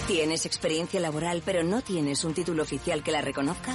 [0.07, 3.75] ¿Tienes experiencia laboral pero no tienes un título oficial que la reconozca?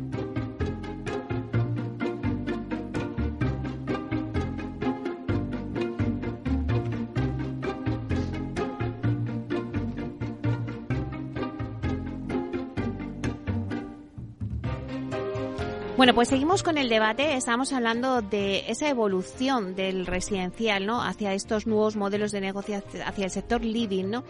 [16.01, 17.35] Bueno, pues seguimos con el debate.
[17.35, 20.99] Estamos hablando de esa evolución del residencial, ¿no?
[20.99, 24.23] Hacia estos nuevos modelos de negocio, hacia el sector living, ¿no?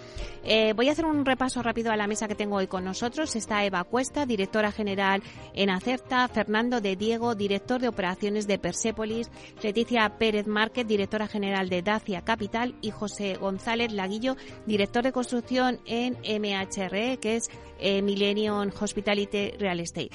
[0.43, 3.37] Eh, voy a hacer un repaso rápido a la mesa que tengo hoy con nosotros.
[3.37, 9.31] Está Eva Cuesta, directora general en Acerta, Fernando de Diego, director de operaciones de Persepolis,
[9.63, 15.79] Leticia Pérez Márquez, directora general de Dacia Capital y José González Laguillo, director de construcción
[15.85, 20.11] en MHRE, que es eh, Millennium Hospitality Real Estate.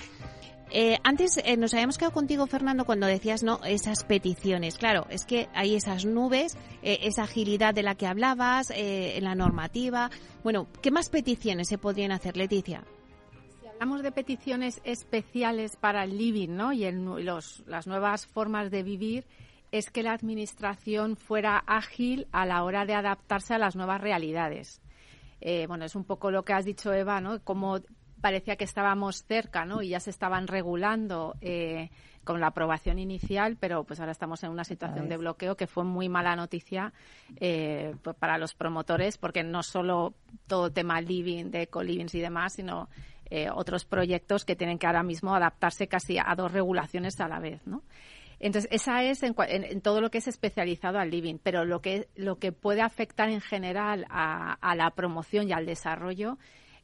[0.71, 4.79] Eh, antes eh, nos habíamos quedado contigo, Fernando, cuando decías no esas peticiones.
[4.79, 9.35] Claro, es que hay esas nubes, eh, esa agilidad de la que hablabas, en la
[9.35, 10.11] normativa.
[10.43, 12.83] Bueno, ¿qué más peticiones se podrían hacer, Leticia?
[13.61, 16.73] Si hablamos de peticiones especiales para el living, ¿no?
[16.73, 19.25] Y los, las nuevas formas de vivir,
[19.71, 24.81] es que la administración fuera ágil a la hora de adaptarse a las nuevas realidades.
[25.69, 27.41] bueno, es un poco lo que has dicho, Eva, ¿no?
[27.45, 27.81] Cómo
[28.21, 29.83] parecía que estábamos cerca, ¿no?
[29.83, 31.91] Y ya se estaban regulando eh,
[32.25, 35.85] con la aprobación inicial, pero pues ahora estamos en una situación de bloqueo que fue
[35.85, 36.93] muy mala noticia
[37.41, 40.15] eh, pues, para los promotores, porque no solo
[40.49, 42.89] todo tema living, de eco-livings y demás, sino
[43.31, 47.39] eh, otros proyectos que tienen que ahora mismo adaptarse casi a dos regulaciones a la
[47.39, 47.83] vez, ¿no?
[48.39, 49.35] Entonces, esa es en,
[49.81, 53.41] todo lo que es especializado al living, pero lo que, lo que puede afectar en
[53.41, 56.37] general a, a la promoción y al desarrollo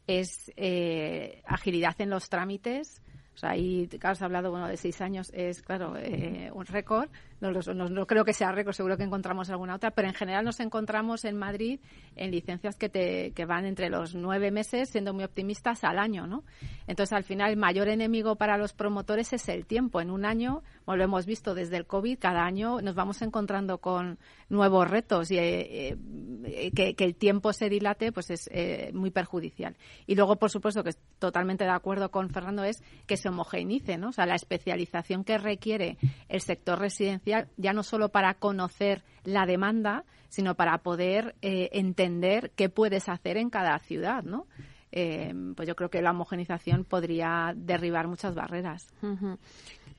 [0.07, 3.03] es eh, agilidad en los trámites.
[3.35, 7.09] O sea, ahí, claro, has hablado bueno, de seis años, es, claro, eh, un récord
[7.43, 11.25] no, creo que sea récord, seguro que encontramos alguna otra, pero en general nos encontramos
[11.25, 11.81] en Madrid
[12.15, 16.29] en licencias que, te, que van entre los nueve meses, siendo muy optimistas, al año,
[16.29, 16.45] ¿no?
[16.87, 20.01] Entonces, al final, el mayor enemigo para los promotores es el tiempo.
[20.01, 23.79] En un año, como lo hemos visto desde el COVID, cada año nos vamos encontrando
[23.79, 25.97] con nuevos retos y eh,
[26.45, 29.77] eh, que, el tiempo se dilate, pues es eh, muy perjudicial.
[30.07, 34.11] Y luego, por supuesto, que totalmente de acuerdo con Fernando, es que se homogeneice, ¿no?
[34.11, 35.97] O sea, la especialización que requiere
[36.29, 42.53] el sector residencial ya no solo para conocer la demanda, sino para poder eh, entender
[42.57, 44.47] qué puedes hacer en cada ciudad, ¿no?
[44.93, 48.89] Eh, pues yo creo que la homogenización podría derribar muchas barreras.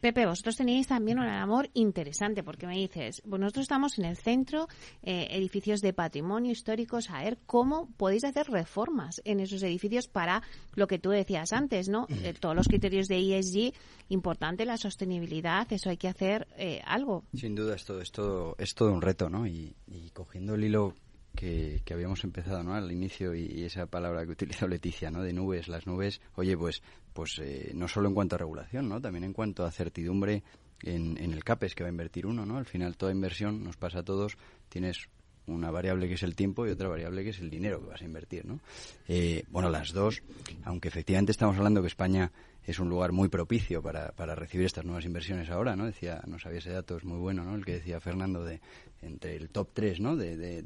[0.04, 4.18] Pepe, vosotros tenéis también un amor interesante, porque me dices, pues nosotros estamos en el
[4.18, 4.68] centro,
[5.02, 10.44] eh, edificios de patrimonio históricos, a ver cómo podéis hacer reformas en esos edificios para
[10.76, 12.08] lo que tú decías antes, ¿no?
[12.10, 13.74] Eh, todos los criterios de ESG,
[14.10, 17.24] importante la sostenibilidad, eso hay que hacer eh, algo.
[17.34, 19.48] Sin duda, esto es todo, es todo un reto, ¿no?
[19.48, 19.74] Y,
[20.14, 20.96] cogiendo el hilo
[21.36, 22.74] que, habíamos empezado ¿no?
[22.74, 25.22] al inicio y, esa palabra que utilizó Leticia, ¿no?
[25.24, 26.82] de nubes, las nubes, oye, pues
[27.14, 29.00] pues eh, no solo en cuanto a regulación, ¿no?
[29.00, 30.44] También en cuanto a certidumbre
[30.82, 32.58] en, el CAPES que va a invertir uno, ¿no?
[32.58, 35.08] Al final toda inversión nos pasa a todos, tienes
[35.46, 38.02] una variable que es el tiempo y otra variable que es el dinero que vas
[38.02, 38.60] a invertir, ¿no?
[39.08, 40.24] Eh, bueno, las dos,
[40.64, 42.32] aunque efectivamente estamos hablando que España
[42.66, 45.86] es un lugar muy propicio para, para recibir estas nuevas inversiones ahora, ¿no?
[45.86, 47.56] Decía, no sabía ese dato, es muy bueno, ¿no?
[47.56, 48.62] El que decía Fernando de
[49.02, 50.16] entre el top 3, ¿no?
[50.16, 50.58] de, de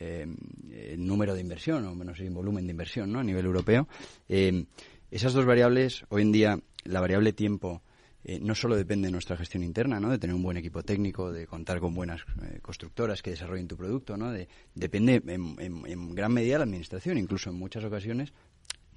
[0.00, 0.26] eh,
[0.70, 3.18] el número de inversión, o menos el volumen de inversión ¿no?
[3.18, 3.88] a nivel europeo.
[4.28, 4.64] Eh,
[5.10, 7.82] esas dos variables, hoy en día, la variable tiempo
[8.22, 10.10] eh, no solo depende de nuestra gestión interna, ¿no?
[10.10, 12.24] de tener un buen equipo técnico, de contar con buenas
[12.62, 14.30] constructoras que desarrollen tu producto, ¿no?
[14.30, 18.32] de, depende en, en, gran medida de la administración, incluso en muchas ocasiones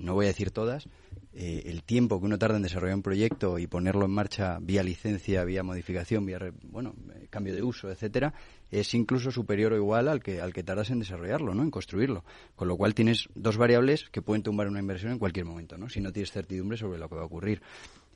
[0.02, 0.88] no voy a decir todas,
[1.34, 4.84] eh, el tiempo que uno tarda en desarrollar un proyecto y ponerlo en marcha vía
[4.84, 8.34] licencia, vía modificación, vía bueno, eh, cambio de uso, etcétera,
[8.70, 11.64] es incluso superior o igual al que al que tardas en desarrollarlo, ¿no?
[11.64, 12.26] En construirlo.
[12.56, 15.88] Con lo cual tienes dos variables que pueden tumbar una inversión en cualquier momento, ¿no?
[15.88, 17.62] Si no tienes certidumbre sobre lo que va a ocurrir.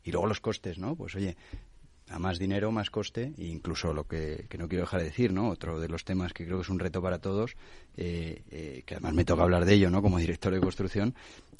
[0.04, 0.96] Y luego los costes, ¿no?
[0.96, 1.36] Pues oye,
[2.10, 5.34] a más dinero, más coste, e incluso lo que, que, no quiero dejar de decir,
[5.34, 5.50] ¿no?
[5.50, 7.56] Otro de los temas que creo que es un reto para todos,
[7.98, 10.02] eh, eh, que además me toca hablar de ello, ¿no?
[10.02, 11.16] Como director de construcción,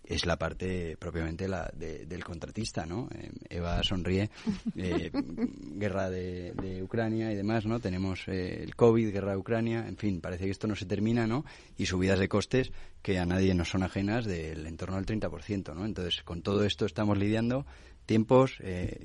[0.08, 3.10] es la parte propiamente la del contratista, ¿no?
[3.14, 4.30] Eh, Eva sonríe,
[4.76, 7.80] eh, guerra de, de, Ucrania y demás, ¿no?
[7.80, 11.28] Tenemos eh, el COVID, guerra de Ucrania, en fin, parece que esto no se termina,
[11.28, 11.46] ¿no?
[11.78, 15.86] Y subidas de costes que a nadie nos son ajenas del entorno del 30%, ¿no?
[15.86, 17.66] Entonces, con todo esto estamos lidiando,
[18.06, 18.58] tiempos,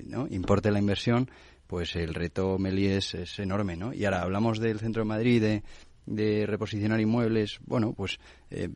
[0.05, 0.27] ¿no?
[0.29, 1.31] Importe la inversión,
[1.67, 3.93] pues el reto, Meli, es, es enorme, ¿no?
[3.93, 5.63] Y ahora hablamos del centro de Madrid, de
[6.11, 8.19] de reposicionar inmuebles, bueno, pues
[8.51, 8.69] eh,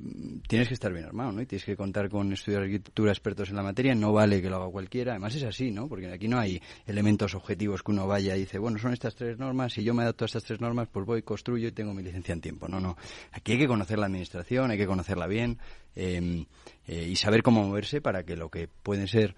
[0.47, 1.43] tienes que estar bien armado, ¿no?
[1.43, 4.49] Y tienes que contar con estudios de arquitectura expertos en la materia, no vale que
[4.49, 5.89] lo haga cualquiera, además es así, ¿no?
[5.89, 9.37] Porque aquí no hay elementos objetivos que uno vaya y dice, bueno, son estas tres
[9.37, 12.05] normas, si yo me adapto a estas tres normas, pues voy, construyo y tengo mi
[12.05, 12.69] licencia en tiempo.
[12.69, 12.97] No, no.
[13.33, 15.59] Aquí hay que conocer la administración, hay que conocerla bien
[15.97, 16.47] eh,
[16.87, 19.35] eh, y saber cómo moverse para que lo que pueden ser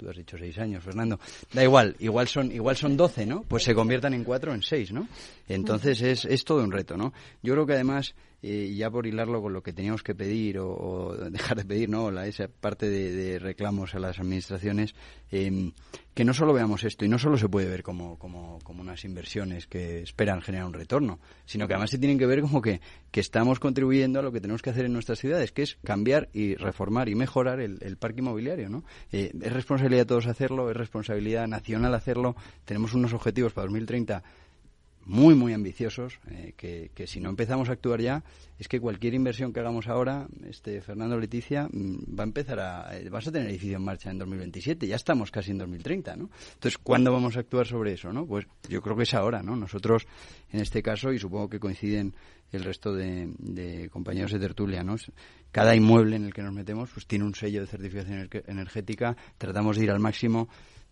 [0.00, 1.20] tú has dicho seis años, Fernando.
[1.52, 3.42] Da igual, igual son, igual son doce, ¿no?
[3.42, 5.06] Pues se conviertan en cuatro, en seis, ¿no?
[5.46, 7.12] Entonces es, es todo un reto, ¿no?
[7.42, 11.14] Yo creo que además eh, ya por hilarlo con lo que teníamos que pedir o,
[11.30, 12.10] dejar de pedir, ¿no?
[12.10, 14.94] La, esa parte de, reclamos a las administraciones,
[15.30, 15.72] em,
[16.14, 19.04] que no solo veamos esto y no solo se puede ver como, como, como, unas
[19.04, 22.80] inversiones que esperan generar un retorno, sino que además se tienen que ver como que,
[23.10, 26.28] que estamos contribuyendo a lo que tenemos que hacer en nuestras ciudades, que es cambiar
[26.32, 28.84] y reformar y mejorar el, el parque inmobiliario, ¿no?
[29.12, 34.22] Eh, es responsabilidad de todos hacerlo, es responsabilidad nacional hacerlo, tenemos unos objetivos para 2030
[35.04, 38.22] muy, muy ambiciosos, eh, que, que, si no empezamos a actuar ya,
[38.58, 42.98] es que cualquier inversión que hagamos ahora, este Fernando Leticia, mm, va a empezar a...
[42.98, 46.30] Eh, vas a tener edificio en marcha en 2027, ya estamos casi en 2030, ¿no?
[46.54, 48.26] Entonces, ¿cuándo vamos a actuar sobre eso, no?
[48.26, 49.56] Pues yo creo que es ahora, ¿no?
[49.56, 50.06] Nosotros,
[50.52, 52.14] en este caso, y supongo que coinciden
[52.52, 54.96] el resto de, compañeros de tertulia, ¿no?
[55.52, 59.76] Cada inmueble en el que nos metemos, pues tiene un sello de certificación energética, tratamos
[59.76, 60.48] de ir al máximo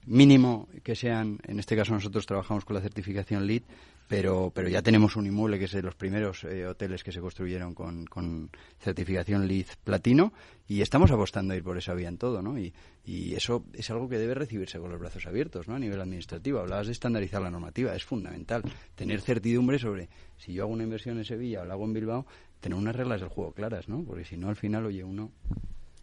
[0.08, 3.62] mínimo que sean, en este caso nosotros trabajamos con la certificación LEED,
[4.08, 7.20] pero, pero ya tenemos un inmueble que es de los primeros eh, hoteles que se
[7.20, 10.32] construyeron con, con, certificación LEED platino
[10.66, 12.58] y estamos apostando a ir por esa vía en todo, ¿no?
[12.58, 12.72] Y,
[13.04, 15.74] y, eso es algo que debe recibirse con los brazos abiertos, ¿no?
[15.74, 16.58] A nivel administrativo.
[16.58, 18.62] Hablabas de estandarizar la normativa, es fundamental.
[18.94, 22.26] Tener certidumbre sobre si yo hago una inversión en Sevilla o la hago en Bilbao,
[22.60, 24.02] tener unas reglas del juego claras, ¿no?
[24.04, 25.30] Porque si no, al final, oye, uno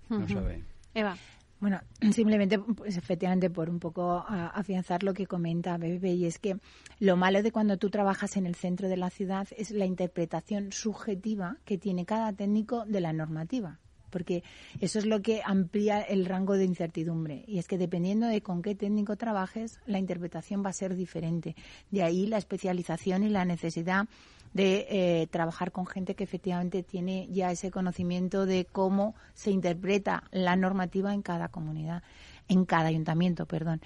[0.10, 0.64] no sabe.
[0.94, 1.18] Eva.
[1.60, 1.80] Bueno,
[2.12, 6.58] simplemente, pues efectivamente, por un poco afianzar lo que comenta Bebe, y es que
[7.00, 10.72] lo malo de cuando tú trabajas en el centro de la ciudad es la interpretación
[10.72, 13.80] subjetiva que tiene cada técnico de la normativa
[14.16, 14.46] porque
[14.80, 17.44] eso es lo que amplía el rango de incertidumbre.
[17.48, 21.54] Y es que dependiendo de con qué técnico trabajes, la interpretación va a ser diferente.
[21.92, 24.08] De ahí la especialización y la necesidad
[24.56, 30.24] de eh, trabajar con gente que efectivamente tiene ya ese conocimiento de cómo se interpreta
[30.32, 32.04] la normativa en cada comunidad,
[32.48, 33.82] en cada ayuntamiento, perdón.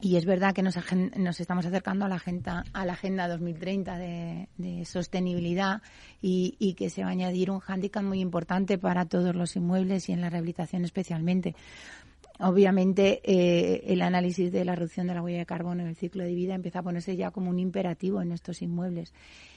[0.00, 0.76] Y es verdad que nos,
[1.16, 5.80] nos estamos acercando a la agenda, a la agenda 2030 de, de sostenibilidad
[6.20, 10.08] y, y, que se va a añadir un hándicap muy importante para todos los inmuebles
[10.08, 11.54] y en la rehabilitación especialmente.
[12.42, 16.24] Obviamente, eh, el análisis de la reducción de la huella de carbono en el ciclo
[16.24, 19.14] de vida empieza a ponerse ya como un imperativo en estos inmuebles.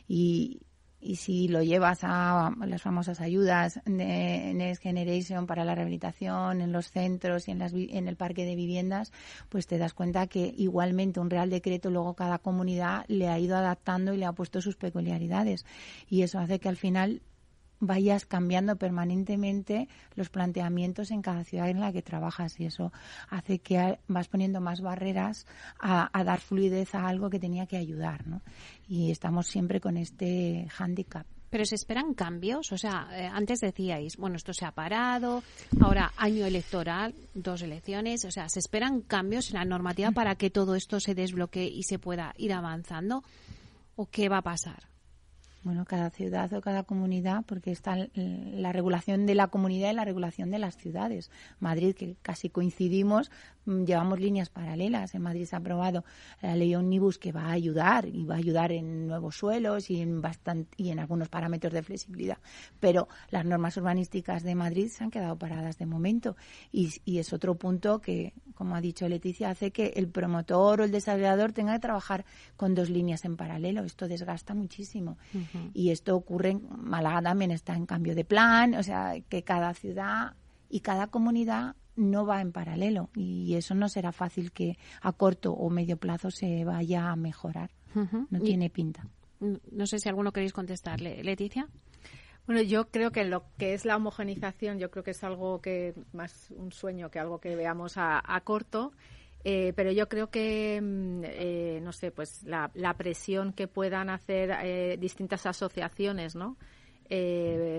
[0.08, 0.62] Y,
[1.02, 6.72] y si lo llevas a las famosas ayudas de Next Generation para la rehabilitación en
[6.72, 9.12] los centros y en, las, en el parque de viviendas,
[9.50, 13.56] pues te das cuenta que igualmente un Real Decreto luego cada comunidad le ha ido
[13.56, 15.66] adaptando y le ha puesto sus peculiaridades.
[16.08, 17.24] Y eso hace que al final
[17.80, 22.92] vayas cambiando permanentemente los planteamientos en cada ciudad en la que trabajas y eso
[23.30, 25.46] hace que vas poniendo más barreras
[25.80, 28.42] a, dar fluidez a algo que tenía que ayudar, ¿no?
[28.88, 31.26] Y estamos siempre con este hándicap.
[31.50, 35.44] Pero se esperan cambios, o sea, eh, antes decíais, bueno, esto se ha parado,
[35.80, 40.50] ahora año electoral, dos elecciones, o sea, se esperan cambios en la normativa para que
[40.50, 43.24] todo esto se desbloquee y se pueda ir avanzando,
[43.96, 44.95] ¿o qué va a pasar?
[45.66, 50.06] Bueno, cada ciudad o cada comunidad, porque está la regulación de la comunidad y la
[50.06, 51.32] regulación de las ciudades.
[51.60, 53.32] Madrid, que casi coincidimos,
[53.66, 55.16] mm, llevamos líneas paralelas.
[55.16, 56.06] En Madrid se ha aprobado
[56.44, 60.02] la ley Omnibus que va a ayudar y va a ayudar en nuevos suelos y
[60.02, 62.38] en bastante, y en algunos parámetros de flexibilidad.
[62.80, 66.36] Pero las normas urbanísticas de Madrid se han quedado paradas de momento
[66.72, 70.84] y, y es otro punto que, como ha dicho Leticia, hace que el promotor o
[70.84, 72.24] el desarrollador tenga que trabajar
[72.56, 73.84] con dos líneas en paralelo.
[73.84, 75.18] Esto desgasta muchísimo.
[75.74, 79.74] Y esto ocurre en Málaga también está en cambio de plan, o sea, que cada
[79.74, 80.36] ciudad
[80.70, 85.54] y cada comunidad no va en paralelo y eso no será fácil que a corto
[85.54, 87.72] o medio plazo se vaya a mejorar.
[88.30, 89.08] No tiene pinta.
[89.40, 91.24] No sé si alguno queréis contestarle.
[91.24, 91.70] Leticia.
[92.46, 95.96] Bueno, yo creo que lo que es la homogenización, yo creo que es algo que
[96.14, 98.92] más un sueño que algo que veamos a, a corto
[99.48, 104.10] Eh, pero yo creo que, mm, eh, no sé, pues la, la, presión que puedan
[104.10, 106.58] hacer eh, distintas asociaciones, ¿no?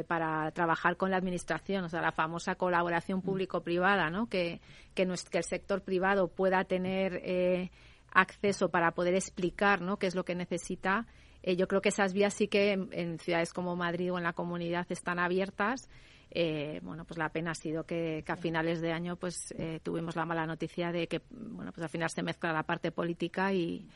[0.07, 4.29] para trabajar con la administración, o sea, la famosa colaboración público-privada, ¿no?
[4.29, 4.61] Que,
[4.95, 7.69] que, que, el sector privado pueda tener
[8.13, 9.97] acceso para poder explicar, ¿no?
[9.99, 11.09] Qué es lo que necesita.
[11.43, 14.87] yo creo que esas vías sí que en ciudades como Madrid o en la comunidad
[14.91, 15.91] están abiertas
[16.31, 20.17] eh, bueno, pues la pena ha sido que, a finales de año pues eh, tuvimos
[20.17, 23.89] la mala noticia de que, bueno, pues al final se mezcla la parte política y,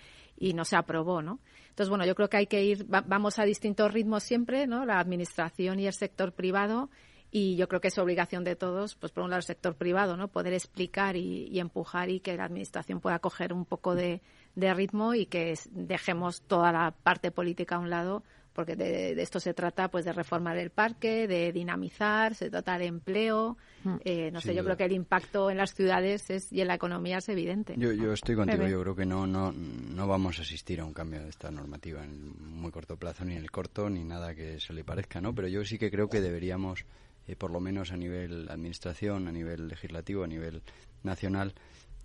[0.54, 1.38] no se aprobó, ¿no?
[1.68, 4.86] Entonces, bueno, yo creo que hay que ir, vamos a distintos ritmos siempre, ¿no?
[4.86, 6.88] La administración y el sector privado
[7.30, 10.16] y yo creo que es obligación de todos, pues por un lado el sector privado,
[10.16, 10.28] ¿no?
[10.28, 14.22] Poder explicar y, empujar y que la administración pueda coger un poco de,
[14.56, 19.40] de ritmo y que dejemos toda la parte política a un lado porque de, esto
[19.40, 23.56] se trata pues de reformar el parque, de dinamizar, se trata de empleo.
[23.84, 23.96] Mm.
[24.04, 26.74] Eh, no sé, yo creo que el impacto en las ciudades es, y en la
[26.74, 27.74] economía es evidente.
[27.76, 30.92] Yo, yo estoy contigo, yo creo que no, no, no vamos a asistir a un
[30.92, 34.60] cambio de esta normativa en muy corto plazo, ni en el corto, ni nada que
[34.60, 35.34] se le parezca, ¿no?
[35.34, 36.84] Pero yo sí que creo que deberíamos,
[37.26, 40.62] eh, por lo menos a nivel administración, a nivel legislativo, a nivel
[41.02, 41.54] nacional,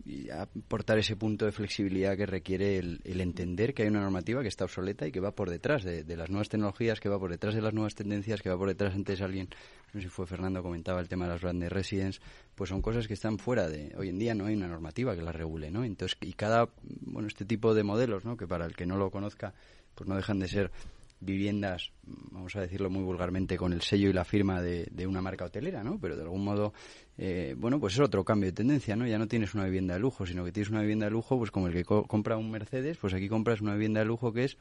[0.06, 4.48] y aportar ese punto de flexibilidad que requiere el, entender que hay una normativa que
[4.48, 7.56] está obsoleta y que va por detrás de, las nuevas tecnologías, que va por detrás
[7.56, 9.50] de las nuevas tendencias, que va por detrás antes alguien,
[9.94, 12.22] no sé si fue Fernando comentaba el tema de las grandes residence,
[12.54, 15.24] pues son cosas que están fuera de hoy en día no hay una normativa que
[15.24, 15.84] las regule, ¿no?
[15.84, 16.70] Entonces y cada
[17.02, 18.38] bueno este tipo de modelos, ¿no?
[18.38, 19.54] Que para el que no lo conozca
[19.96, 20.72] pues no dejan de ser
[21.20, 25.22] viviendas, vamos a decirlo muy vulgarmente, con el sello y la firma de, de una
[25.22, 26.00] marca hotelera, ¿no?
[26.00, 26.74] Pero de algún modo
[27.18, 29.08] eh, bueno, pues es otro cambio de tendencia, ¿no?
[29.08, 31.52] Ya no tienes una vivienda de lujo, sino que tienes una vivienda de lujo, pues
[31.52, 34.58] como el que compra un Mercedes, pues aquí compras una vivienda de lujo que es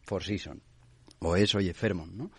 [0.00, 0.62] Four Season,
[1.18, 2.30] o es, oye, Fairmont, ¿no?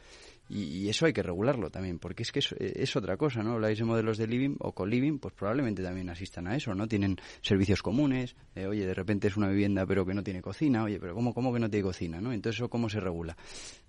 [0.50, 3.54] Y, eso hay que regularlo también, porque es que es, otra cosa, ¿no?
[3.54, 6.88] Habláis de modelos de living o co-living, pues probablemente también asistan a eso, ¿no?
[6.88, 10.84] Tienen servicios comunes, eh, oye, de repente es una vivienda pero que no tiene cocina,
[10.84, 12.32] oye, pero ¿cómo, cómo que no tiene cocina, no?
[12.32, 13.36] Entonces, ¿eso cómo se regula?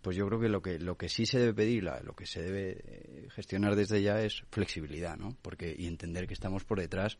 [0.02, 2.42] Pues yo creo que lo que, lo que sí se debe pedir, lo que se
[2.42, 5.36] debe eh, gestionar desde ya es flexibilidad, ¿no?
[5.42, 7.18] Porque, y entender que estamos por detrás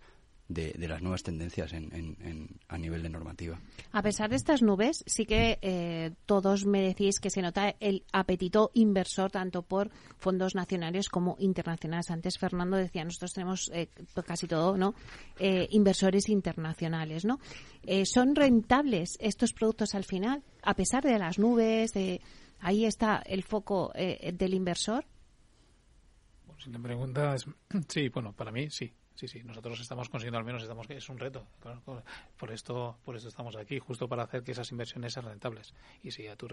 [0.49, 3.61] de, las nuevas tendencias a nivel de normativa.
[3.93, 8.05] A pesar de estas nubes, sí que eh, todos me decís que se nota el
[8.13, 12.11] apetito inversor tanto por fondos nacionales como internacionales.
[12.11, 13.89] Antes Fernando decía, nosotros tenemos eh,
[14.27, 14.95] casi todo, ¿no?
[15.39, 17.39] Eh, inversores internacionales, ¿no?
[18.05, 20.43] ¿Son rentables estos productos al final?
[20.63, 21.93] A pesar de las nubes,
[22.61, 25.07] ahí está el foco del inversor.
[26.59, 27.47] si me preguntas,
[27.89, 28.93] sí, bueno, para mí sí.
[29.19, 31.45] Sí, sí, nosotros estamos consiguiendo al menos, estamos que es un reto.
[32.37, 35.75] por esto, por esto estamos aquí, justo para hacer que esas inversiones sean rentables.
[36.05, 36.47] Y si a tu,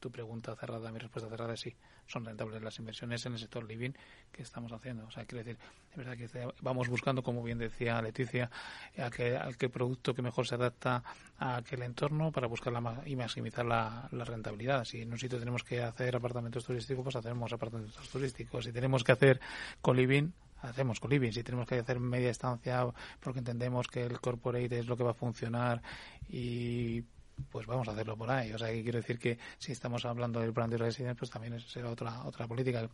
[0.00, 1.76] tu pregunta cerrada, mi respuesta cerrada es sí,
[2.08, 3.92] son rentables las inversiones en el sector living
[4.32, 5.06] que estamos haciendo.
[5.06, 5.56] O sea, quiero decir,
[5.92, 8.50] es verdad que vamos buscando, como bien decía Leticia,
[8.98, 11.04] a que, al que producto que mejor se adapta
[11.38, 14.84] a aquel entorno para buscar la, y maximizar la, rentabilidad.
[14.84, 18.64] Si en un sitio tenemos que hacer apartamentos turísticos, pues hacemos apartamentos turísticos.
[18.64, 19.40] Si tenemos que hacer
[19.80, 20.32] co-living,
[20.68, 21.32] hacemos con living.
[21.32, 22.86] Si tenemos que hacer media estancia
[23.20, 25.82] porque entendemos que el corporate es lo que va a funcionar
[26.28, 27.02] y
[27.50, 28.52] pues vamos a hacerlo por ahí.
[28.52, 31.58] O sea, que quiero decir que si estamos hablando del plan de residencia, pues también
[31.60, 32.88] será otra otra política.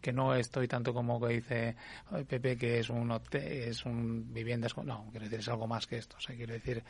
[0.00, 1.76] Que no estoy tanto como que dice
[2.26, 4.68] Pepe, que es un hotel, es un vivienda.
[4.84, 6.16] No, quiero decir, es algo más que esto.
[6.16, 6.82] O sea, quiero decir,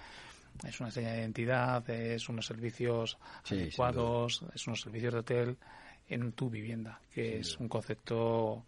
[0.67, 3.19] es una señal de identidad, es unos servicios
[3.51, 5.57] adecuados, es unos servicios de hotel
[6.09, 8.65] en tu vivienda, que es un concepto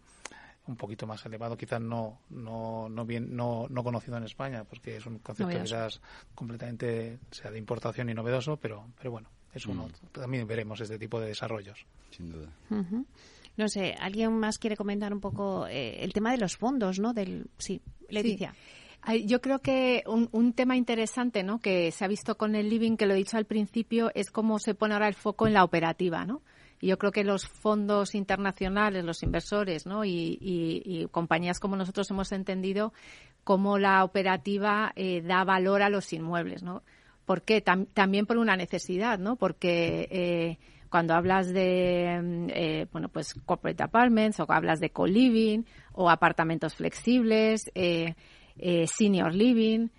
[0.67, 4.97] un poquito más elevado, quizás no no no bien no, no conocido en España, porque
[4.97, 6.01] es un concepto quizás
[6.33, 9.87] completamente sea de importación y novedoso, pero pero bueno, es uno.
[9.87, 10.07] Mm.
[10.11, 11.85] También veremos este tipo de desarrollos.
[12.11, 12.49] Sin duda.
[13.57, 17.13] No sé, ¿alguien más quiere comentar un poco eh, el tema de los fondos, no?
[17.13, 18.53] Del sí, Leticia.
[19.25, 21.59] Yo creo que un, un, tema interesante, ¿no?
[21.59, 24.57] Que se ha visto con el living, que lo he dicho al principio, es cómo
[24.57, 26.41] se pone ahora el foco en la operativa, ¿no?
[26.81, 30.03] Yo creo que los fondos internacionales, los inversores ¿no?
[30.05, 32.93] y, compañías como nosotros hemos entendido
[33.43, 36.63] cómo la operativa eh, da valor a los inmuebles.
[36.63, 36.83] ¿no?
[37.25, 37.61] ¿Por qué?
[37.61, 39.35] también por una necesidad, ¿no?
[39.35, 40.57] porque eh,
[40.89, 45.63] cuando hablas de mm, eh, bueno pues corporate apartments o hablas de co-living
[45.93, 47.71] o apartamentos flexibles,
[48.85, 49.89] senior living,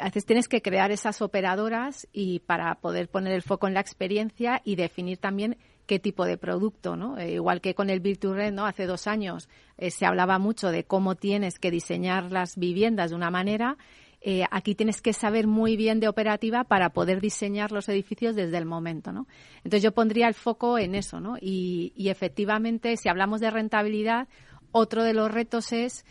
[0.00, 3.80] a veces tienes que crear esas operadoras y para poder poner el foco en la
[3.80, 5.56] experiencia y definir también
[5.86, 7.18] qué tipo de producto, ¿no?
[7.18, 8.66] Eh, igual que con el Virtured, ¿no?
[8.66, 13.16] Hace dos años eh, se hablaba mucho de cómo tienes que diseñar las viviendas de
[13.16, 13.76] una manera.
[14.20, 18.58] Eh, aquí tienes que saber muy bien de operativa para poder diseñar los edificios desde
[18.58, 19.26] el momento, ¿no?
[19.58, 21.36] Entonces yo pondría el foco en eso, ¿no?
[21.40, 24.26] Y efectivamente, si hablamos de rentabilidad,
[24.72, 26.04] otro de los retos es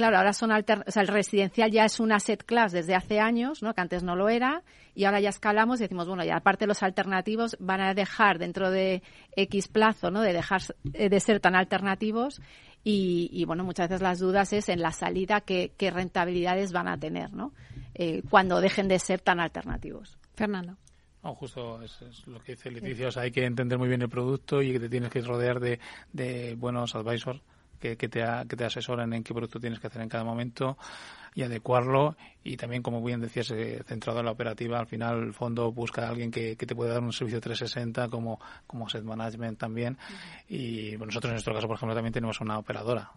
[0.00, 0.82] Claro, ahora son alter...
[0.86, 3.74] o sea, el residencial ya es un asset class desde hace años, ¿no?
[3.74, 4.62] Que antes no lo era
[4.94, 8.70] y ahora ya escalamos y decimos, bueno, ya aparte los alternativos van a dejar dentro
[8.70, 9.02] de
[9.36, 10.22] X plazo, ¿no?
[10.22, 10.62] De dejar
[10.94, 12.40] eh, de ser tan alternativos
[12.82, 17.34] y, bueno, muchas veces las dudas es en la salida qué, rentabilidades van a tener,
[17.34, 17.52] ¿no?
[17.92, 20.16] Eh, cuando dejen de ser tan alternativos.
[20.32, 20.78] Fernando.
[21.22, 23.08] No, justo es, lo que dice Leticia.
[23.08, 25.60] O sea, hay que entender muy bien el producto y que te tienes que rodear
[25.60, 25.78] de,
[26.14, 27.42] de buenos advisors
[27.80, 30.76] que, que, te, que te asesoren en qué producto tienes que hacer en cada momento
[31.34, 32.16] y adecuarlo.
[32.44, 36.06] Y también, como bien decías, eh, centrado en la operativa, al final el fondo busca
[36.06, 39.96] a alguien que, que te pueda dar un servicio 360 como, como asset management también.
[40.48, 43.10] Y nosotros en nuestro caso, por ejemplo, también tenemos una operadora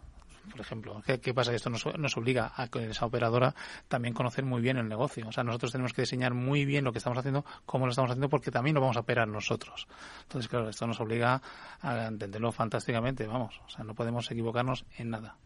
[0.50, 1.02] por ejemplo.
[1.06, 1.54] ¿Qué, pasa?
[1.54, 3.56] Esto nos, nos, obliga a que esa operadora
[3.88, 5.28] también conocer muy bien el negocio.
[5.28, 8.12] O sea, nosotros tenemos que diseñar muy bien lo que estamos haciendo, cómo lo estamos
[8.12, 9.88] haciendo, porque también lo vamos a operar nosotros.
[10.24, 11.42] Entonces, claro, esto nos obliga
[11.82, 13.62] a entenderlo fantásticamente, vamos.
[13.66, 15.38] O sea, no podemos equivocarnos en nada.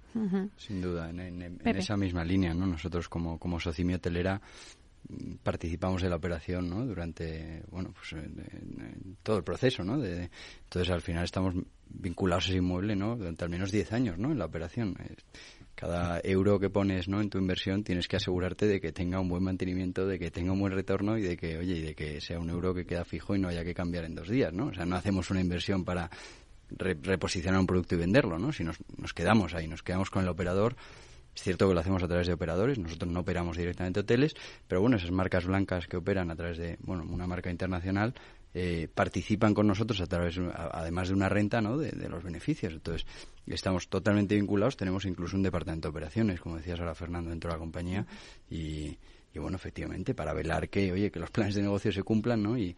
[0.57, 2.65] Sin duda, en, esa misma línea, ¿no?
[2.65, 4.41] Nosotros como, como Socimi Hotelera
[5.41, 6.85] participamos de la operación ¿no?
[6.85, 8.21] durante bueno pues
[9.23, 9.97] todo el proceso ¿no?
[9.97, 10.29] De,
[10.63, 11.55] entonces al final estamos
[11.89, 13.15] vinculados a ese inmueble ¿no?
[13.15, 14.31] durante al menos 10 años ¿no?
[14.31, 14.97] en la operación
[15.75, 17.21] cada euro que pones ¿no?
[17.21, 20.51] en tu inversión tienes que asegurarte de que tenga un buen mantenimiento de que tenga
[20.51, 23.05] un buen retorno y de que oye y de que sea un euro que queda
[23.05, 24.67] fijo y no haya que cambiar en dos días ¿no?
[24.67, 26.09] o sea no hacemos una inversión para
[26.69, 28.51] reposicionar un producto y venderlo ¿no?
[28.51, 30.75] si nos, nos quedamos ahí nos quedamos con el operador
[31.37, 34.33] es cierto que lo hacemos a través de operadores, nosotros no operamos directamente hoteles,
[34.67, 38.15] pero bueno, esas marcas blancas que operan a través de bueno, una marca internacional
[38.55, 41.77] eh, participan con nosotros a través, además de una renta, ¿no?
[41.77, 42.73] De, los beneficios.
[42.73, 43.05] Entonces,
[43.45, 47.55] estamos totalmente vinculados, tenemos incluso un departamento de operaciones, como decías ahora Fernando, dentro de
[47.55, 48.07] la compañía,
[48.49, 48.97] y,
[49.35, 52.57] bueno, efectivamente, para velar que, oye, que los planes de negocio se cumplan, ¿no?
[52.57, 52.75] y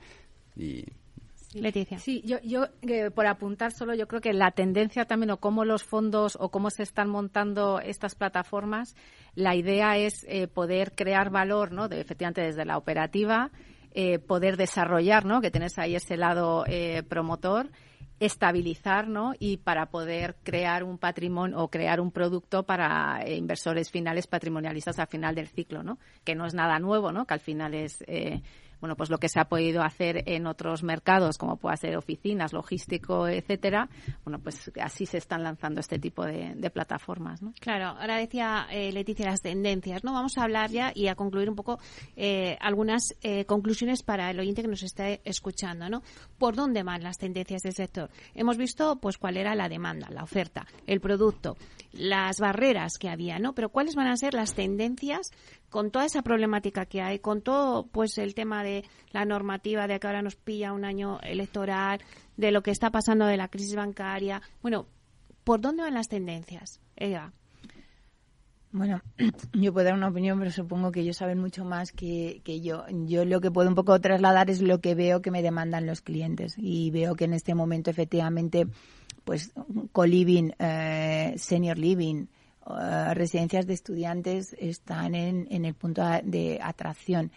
[1.54, 1.98] Leticia.
[1.98, 5.66] Sí, yo, yo eh, por apuntar solo, yo creo que la tendencia también o cómo
[5.66, 8.96] los fondos o cómo se están montando estas plataformas,
[9.34, 11.90] la idea es eh, poder crear valor, ¿no?
[11.90, 13.50] De, efectivamente desde la operativa,
[13.92, 15.42] eh, poder desarrollar, ¿no?
[15.42, 16.66] Que tenés ahí ese lado
[17.08, 17.72] promotor
[18.20, 19.34] estabilizar ¿no?
[19.40, 25.08] y para poder crear un patrimonio o crear un producto para inversores finales patrimonialistas al
[25.08, 26.00] final del ciclo, ¿no?
[26.26, 27.26] que no es nada nuevo, ¿no?
[27.26, 28.04] que al final es
[28.80, 32.54] bueno, pues lo que se ha podido hacer en otros mercados, como puede ser oficinas,
[32.54, 33.90] logístico, etcétera,
[34.24, 37.40] bueno, pues así se están lanzando este tipo de, plataformas.
[37.60, 40.14] Claro, ahora decía eh, Leticia las tendencias, ¿no?
[40.14, 41.80] Vamos a hablar ya y a concluir un poco
[42.16, 46.04] eh, algunas eh, conclusiones para el oyente que nos está escuchando, ¿no?
[46.38, 48.10] ¿Por dónde van las tendencias del sector?
[48.36, 51.58] Hemos visto, pues, cuál era la demanda, la oferta, el producto,
[51.92, 53.54] las barreras que había, ¿no?
[53.54, 55.32] Pero ¿cuáles van a ser las tendencias
[55.70, 60.00] con toda esa problemática que hay, con todo pues el tema de la normativa de
[60.00, 62.02] que ahora nos pilla un año electoral,
[62.38, 64.88] de lo que está pasando de la crisis bancaria, bueno,
[65.44, 66.80] ¿por dónde van las tendencias?
[66.96, 67.34] Eva.
[68.72, 69.02] Bueno,
[69.54, 72.86] yo puedo dar una opinión, pero supongo que ellos saben mucho más que, que, yo.
[73.06, 76.02] Yo lo que puedo un poco trasladar es lo que veo que me demandan los
[76.02, 78.68] clientes y veo que en este momento efectivamente,
[79.30, 79.52] pues
[79.92, 82.26] co-living, eh, senior living,
[82.66, 87.32] eh, residencias de estudiantes están en, en el punto de atracción.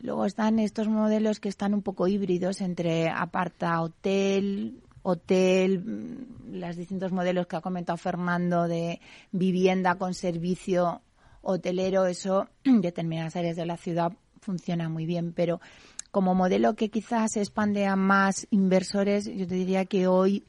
[0.00, 6.76] Luego están estos modelos que están un poco híbridos entre aparta hotel, hotel, mm, los
[6.76, 9.00] distintos modelos que ha comentado Fernando de
[9.32, 11.02] vivienda con servicio
[11.42, 15.60] hotelero, eso en determinadas áreas de la ciudad funciona muy bien, pero
[16.12, 20.44] como modelo que quizás expande a más inversores, yo te diría que hoy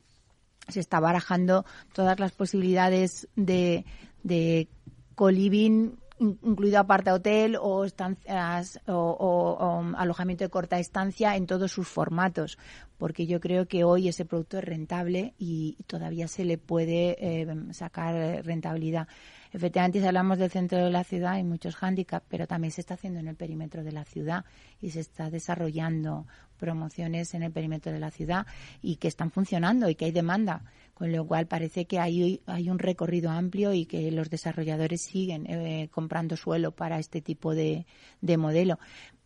[0.68, 3.86] se está barajando todas las posibilidades de,
[4.24, 4.68] de
[5.16, 12.57] co-living incluido aparte hotel o, estancias, o, alojamiento de corta estancia en todos sus formatos,
[12.97, 17.47] porque yo creo que hoy ese producto es rentable y todavía se le puede eh,
[17.72, 19.07] sacar rentabilidad.
[19.56, 22.95] Efectivamente, si hablamos del centro de la ciudad, hay muchos hándicaps, pero también se está
[22.95, 24.43] haciendo en el perímetro de la ciudad
[24.82, 26.28] y se está desarrollando
[26.58, 28.45] promociones en el perímetro de la ciudad
[28.82, 30.66] y que están funcionando y que hay demanda.
[30.93, 35.88] Con lo cual parece que hay, un recorrido amplio y que los desarrolladores siguen eh,
[35.89, 37.86] comprando suelo para este tipo de,
[38.20, 38.78] de modelo.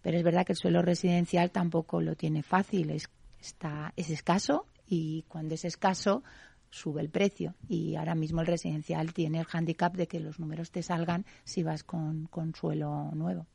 [0.03, 3.09] Pero es verdad que el suelo residencial tampoco lo tiene fácil, es,
[3.41, 6.23] está, es escaso y cuando es escaso
[6.71, 10.71] sube el precio y ahora mismo el residencial tiene el hándicap de que los números
[10.71, 13.47] te salgan si vas con, con suelo nuevo.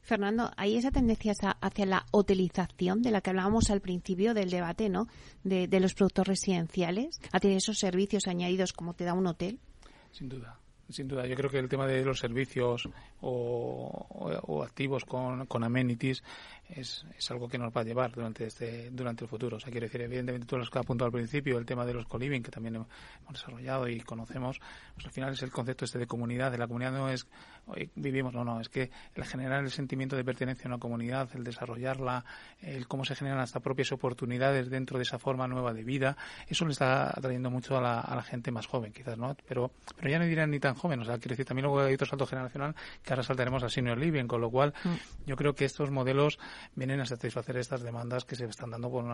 [0.00, 4.88] Fernando, hay esa tendencia hacia la hotelización de la que hablábamos al principio del debate,
[4.88, 5.08] ¿no?
[5.42, 9.58] De, de los productos residenciales, hacia esos servicios añadidos como te da un hotel.
[10.12, 10.58] Sin duda.
[10.88, 11.26] sin duda.
[11.26, 12.88] Yo creo que el tema de los servicios
[13.20, 16.22] o, activos con, con amenities
[16.68, 19.56] es, es, algo que nos va a llevar durante este durante el futuro.
[19.56, 21.94] O sea, quiero decir, evidentemente, todos los que ha apuntado al principio, el tema de
[21.94, 22.88] los co-living, que también hemos
[23.30, 24.60] desarrollado y conocemos,
[24.94, 26.52] pues al final es el concepto este de comunidad.
[26.52, 27.26] De la comunidad no es
[27.94, 31.44] vivimos, no, no, es que el generar el sentimiento de pertenencia a una comunidad, el
[31.44, 32.24] desarrollarla,
[32.60, 36.16] el cómo se generan hasta propias oportunidades dentro de esa forma nueva de vida,
[36.46, 39.36] eso le está atrayendo mucho a la, a la gente más joven, quizás, ¿no?
[39.46, 41.94] Pero, pero ya no dirán ni tan joven, o sea, quiero decir, también luego hay
[41.94, 45.26] otro salto generacional que ahora saltaremos a senior living, con lo cual mm.
[45.26, 46.38] yo creo que estos modelos
[46.74, 49.04] vienen a satisfacer estas demandas que se están dando por,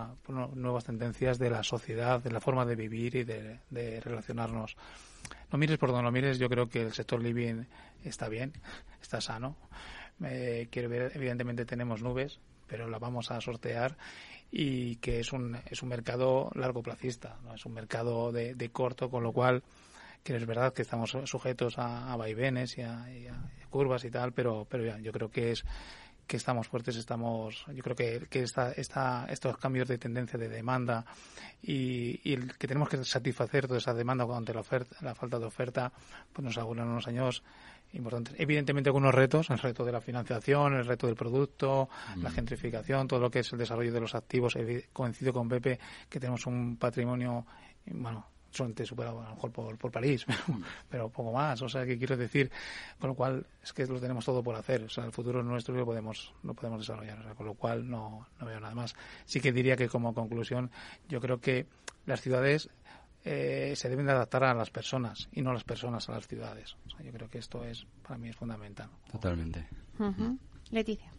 [0.57, 4.77] nuevas tendencias de la sociedad, de la forma de vivir y de, relacionarnos.
[5.51, 7.65] No mires por donde lo mires, yo creo que el sector living
[8.05, 8.53] está bien,
[9.01, 9.57] está sano.
[10.71, 13.97] quiero ver, evidentemente tenemos nubes, pero la vamos a sortear
[14.57, 17.55] y que es un, es un mercado largo placista, ¿no?
[17.55, 19.65] es un mercado de, corto, con lo cual
[20.25, 23.07] que es verdad que estamos sujetos a, vaivenes y a,
[23.71, 25.65] curvas y tal, pero, pero ya, yo creo que es
[26.27, 30.49] que estamos fuertes, estamos, yo creo que, que esta, esta, estos cambios de tendencia de
[30.49, 31.05] demanda
[31.63, 35.39] y, y el que tenemos que satisfacer toda esa demanda ante la oferta, la falta
[35.39, 35.93] de oferta,
[36.33, 37.43] pues nos auguran unos años
[37.93, 38.35] importantes.
[38.39, 42.33] Evidentemente algunos retos, el reto de la financiación, el reto del producto, la mm.
[42.33, 44.57] gentrificación, todo lo que es el desarrollo de los activos.
[44.95, 47.45] Coincido con Pepe que tenemos un patrimonio,
[47.87, 50.25] bueno, solamente superado a lo mejor por, por París,
[50.91, 51.61] pero, poco más.
[51.63, 52.51] O sea, que quiero decir,
[52.99, 54.83] con lo cual es que lo tenemos todo por hacer.
[54.85, 57.19] O sea, el futuro nuestro lo podemos, lo podemos desarrollar.
[57.19, 58.95] O sea, con lo cual no, no veo nada más.
[59.25, 60.71] Sí que diría que como conclusión,
[61.09, 61.67] yo creo que
[62.07, 62.71] las ciudades
[63.25, 66.77] eh, se deben de adaptar a las personas y no las personas a las ciudades.
[66.87, 68.91] O sea, yo creo que esto es, para mí es fundamental.
[69.11, 69.67] Totalmente.
[70.71, 71.14] Leticia.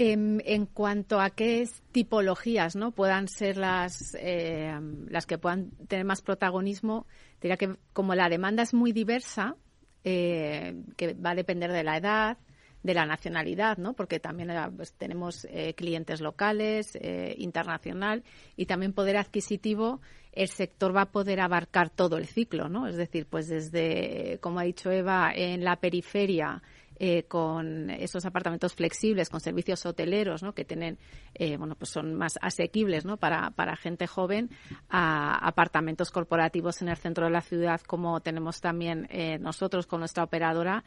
[0.00, 4.72] En, en, cuanto a qué tipologías no puedan ser las, eh,
[5.08, 7.08] las que puedan tener más protagonismo,
[7.40, 9.56] diría que como la demanda es muy diversa,
[10.04, 12.38] eh, que va a depender de la edad,
[12.84, 13.94] de la nacionalidad, ¿no?
[13.94, 15.44] Porque también eh, pues, tenemos
[15.74, 16.96] clientes locales,
[17.36, 18.22] internacional
[18.54, 20.00] y también poder adquisitivo.
[20.30, 22.86] El sector va a poder abarcar todo el ciclo, ¿no?
[22.86, 26.62] Es decir, pues desde, como ha dicho Eva, en la periferia
[26.98, 30.52] eh, con esos apartamentos flexibles, con servicios hoteleros, ¿no?
[30.52, 30.98] que tienen,
[31.34, 33.16] eh, bueno, pues son más asequibles, ¿no?
[33.16, 34.50] Para, para gente joven,
[34.88, 40.00] a apartamentos corporativos en el centro de la ciudad, como tenemos también eh, nosotros con
[40.00, 40.84] nuestra operadora,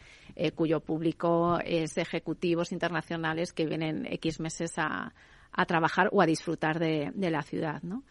[0.55, 5.13] cuyo público es ejecutivos internacionales que vienen X meses a,
[5.51, 8.03] a trabajar o a disfrutar de, de la ciudad, ¿no?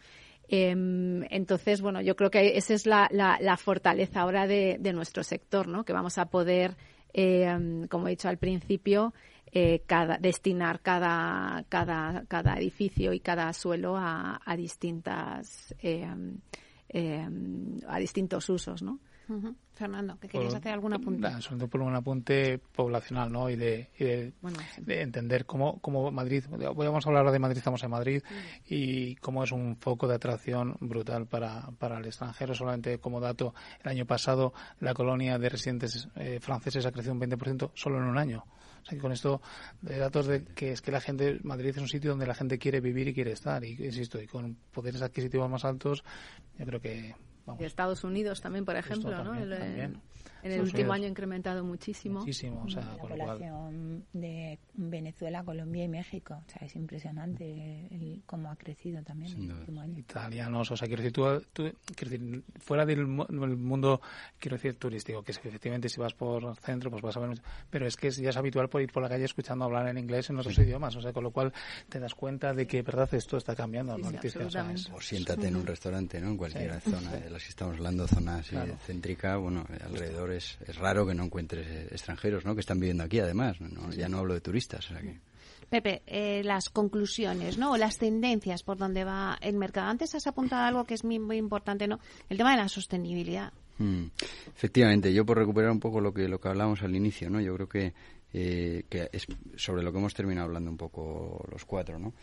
[0.53, 4.91] Em, entonces, bueno, yo creo que esa es la, la, la fortaleza ahora de, de,
[4.91, 5.85] nuestro sector, ¿no?
[5.85, 6.75] Que vamos a poder
[7.13, 9.13] eh, como he dicho al principio,
[9.51, 9.83] eh,
[10.19, 16.07] destinar cada, cada, cada edificio y cada suelo a, a distintas eh,
[17.87, 18.99] a distintos usos, ¿no?
[19.73, 21.41] Fernando, que querías hacer alguna apunte.
[21.41, 23.49] sobre por un apunte poblacional, ¿no?
[23.49, 28.21] Y de, de, entender cómo, cómo Madrid, vamos a hablar de Madrid, estamos en Madrid,
[28.67, 32.53] y cómo es un foco de atracción brutal para, para el extranjero.
[32.53, 33.53] Solamente como dato,
[33.83, 38.03] el año pasado la colonia de residentes eh, franceses ha crecido un 20% solo en
[38.03, 38.43] un año.
[38.81, 39.41] O sea, que con esto,
[39.81, 42.57] de datos de que es que la gente, Madrid es un sitio donde la gente
[42.57, 46.03] quiere vivir y quiere estar, y insisto, y con poderes adquisitivos más altos,
[46.57, 47.15] yo creo que
[47.57, 49.33] de Estados Unidos también, por ejemplo, ¿no?
[50.43, 52.19] En el último año ha incrementado muchísimo.
[52.19, 56.41] Muchísimo, o sea, la población de Venezuela, Colombia y México.
[56.45, 59.99] O sea, es impresionante el, cómo ha crecido también en el último año.
[59.99, 61.13] Italianos, o sea, quiero decir,
[61.53, 61.63] tú,
[61.95, 64.01] quiero decir, fuera del, mundo,
[64.39, 67.41] quiero decir, turístico, que es que efectivamente si vas por centro, pues vas a ver,
[67.69, 70.29] pero es que ya es habitual por ir por la calle escuchando hablar en inglés
[70.29, 71.53] en otros idiomas, o sea, con lo cual
[71.89, 73.95] te das cuenta de que, verdad, esto está cambiando.
[73.95, 76.29] o, siéntate en un restaurante, ¿no?
[76.29, 81.05] En cualquier zona de las que estamos hablando, zona así céntrica, bueno, alrededor es, raro
[81.05, 82.55] que no encuentres eh, extranjeros, ¿no?
[82.55, 83.57] Que están viviendo aquí, además.
[83.95, 84.87] Ya no hablo de turistas.
[85.69, 87.71] Pepe, eh, las conclusiones, ¿no?
[87.71, 89.87] O las tendencias por donde va el mercado.
[89.87, 91.99] Antes has apuntado algo que es muy, muy importante, ¿no?
[92.29, 93.53] El tema de la sostenibilidad.
[93.77, 94.07] Mm.
[94.55, 97.39] Efectivamente, yo por recuperar un poco lo que lo que hablábamos al inicio, ¿no?
[97.39, 97.93] Yo creo que,
[98.33, 99.25] eh, que es
[99.55, 102.13] sobre lo que hemos terminado hablando un poco los cuatro, ¿no?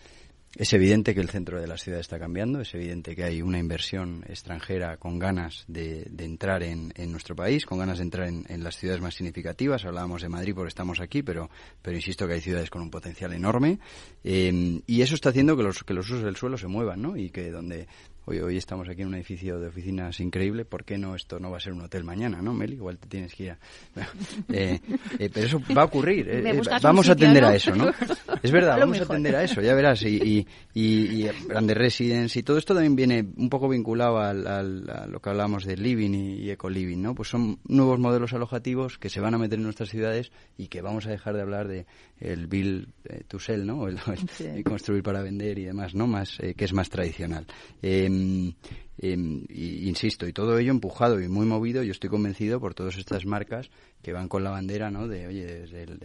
[0.56, 3.58] Es evidente que el centro de la ciudad está cambiando, es evidente que hay una
[3.58, 8.76] inversión extranjera con ganas de, entrar en, nuestro país, con ganas de entrar en, las
[8.76, 9.84] ciudades más significativas.
[9.84, 11.50] Hablábamos de Madrid porque estamos aquí, pero,
[11.82, 13.78] pero insisto que hay ciudades con un potencial enorme.
[14.24, 17.16] Eh, y eso está haciendo que los, que los usos del suelo se muevan, ¿no?
[17.16, 17.86] Y que donde
[18.28, 21.50] hoy, hoy estamos aquí en un edificio de oficinas increíble, ¿por qué no esto no
[21.50, 22.74] va a ser un hotel mañana, no, Meli?
[22.74, 23.58] Igual te tienes que ir a...
[24.50, 24.80] Eh,
[25.18, 27.90] eh, pero eso va a ocurrir, eh, vamos a atender a eso, ¿no?
[28.42, 32.42] Es verdad, vamos a atender a eso, ya verás, y, y, y, Grande Residence y
[32.42, 36.50] todo esto también viene un poco vinculado al, a lo que hablábamos de living y,
[36.50, 37.14] eco-living, ¿no?
[37.14, 40.82] Pues son nuevos modelos alojativos que se van a meter en nuestras ciudades y que
[40.82, 41.86] vamos a dejar de hablar de
[42.20, 42.88] el build
[43.28, 43.86] to sell, ¿no?
[44.38, 46.06] El, construir para vender y demás, ¿no?
[46.06, 47.46] Más, que es más tradicional.
[49.00, 53.26] Em, insisto, y todo ello empujado y muy movido, yo estoy convencido por todas estas
[53.26, 53.70] marcas
[54.02, 55.06] que van con la bandera, ¿no?
[55.06, 56.00] De, oye, desde el,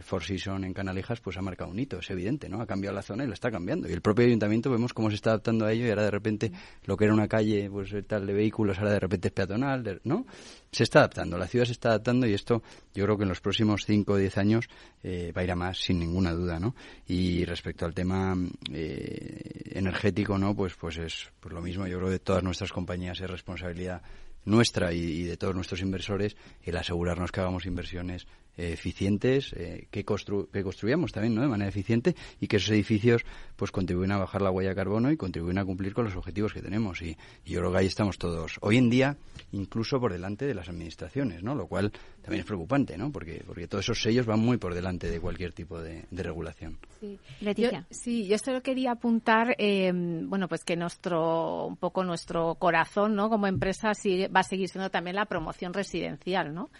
[0.00, 2.62] Four Seasons en Canalejas, pues ha marcado un hito, es evidente, ¿no?
[2.62, 3.88] Ha cambiado la zona y lo está cambiando.
[3.90, 6.52] Y el propio ayuntamiento vemos cómo se está adaptando a ello y ahora de repente
[6.84, 10.24] lo que era una calle, pues tal de vehículos, ahora de repente es peatonal, ¿no?
[10.72, 12.62] Se está adaptando, la ciudad se está adaptando y esto
[12.94, 14.68] yo creo que en los próximos 5 o 10 años
[15.02, 16.76] eh, va a ir a más, sin ninguna duda, ¿no?
[17.08, 18.36] Y respecto al tema
[18.72, 20.54] eh, energético, ¿no?
[20.54, 24.02] Pues, pues es pues lo mismo, yo creo que de todas nuestras compañías es responsabilidad
[24.44, 28.26] nuestra y, de todos nuestros inversores el asegurarnos que hagamos inversiones
[28.56, 31.42] eficientes, eh, que, que construyamos también ¿no?
[31.42, 33.22] de manera eficiente y que esos edificios
[33.56, 36.52] pues contribuyen a bajar la huella de carbono y contribuyen a cumplir con los objetivos
[36.52, 37.02] que tenemos.
[37.02, 38.58] Y, yo creo que ahí estamos todos.
[38.60, 39.16] Hoy en día,
[39.52, 41.54] incluso por delante de las administraciones, ¿no?
[41.54, 41.92] lo cual
[42.22, 43.10] también es preocupante, ¿no?
[43.10, 46.78] porque, porque todos esos sellos van muy por delante de cualquier tipo de, regulación.
[47.00, 47.18] Sí.
[47.56, 53.14] Yo, sí, yo solo quería apuntar, eh, bueno, pues que nuestro, un poco nuestro corazón,
[53.14, 53.30] ¿no?
[53.30, 56.70] Como empresa sigue, va a seguir siendo también la promoción residencial, ¿no?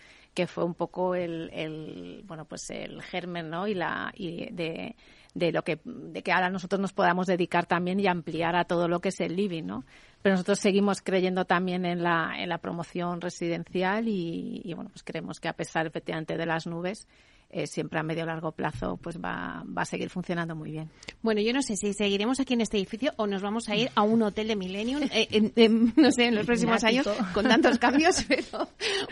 [0.40, 3.66] Que fue un poco el, el bueno pues el germen ¿no?
[3.66, 4.96] y la y de,
[5.34, 8.88] de lo que de que ahora nosotros nos podamos dedicar también y ampliar a todo
[8.88, 9.84] lo que es el living no
[10.22, 15.02] pero nosotros seguimos creyendo también en la en la promoción residencial y, y bueno pues
[15.02, 17.06] creemos que a pesar efectivamente de las nubes
[17.50, 20.90] eh, siempre a medio largo plazo pues va, va a seguir funcionando muy bien.
[21.22, 23.90] Bueno, yo no sé si seguiremos aquí en este edificio o nos vamos a ir
[23.94, 28.24] a un hotel de Millennium, eh, no sé, en los próximos años con tantos cambios,
[28.28, 28.68] pero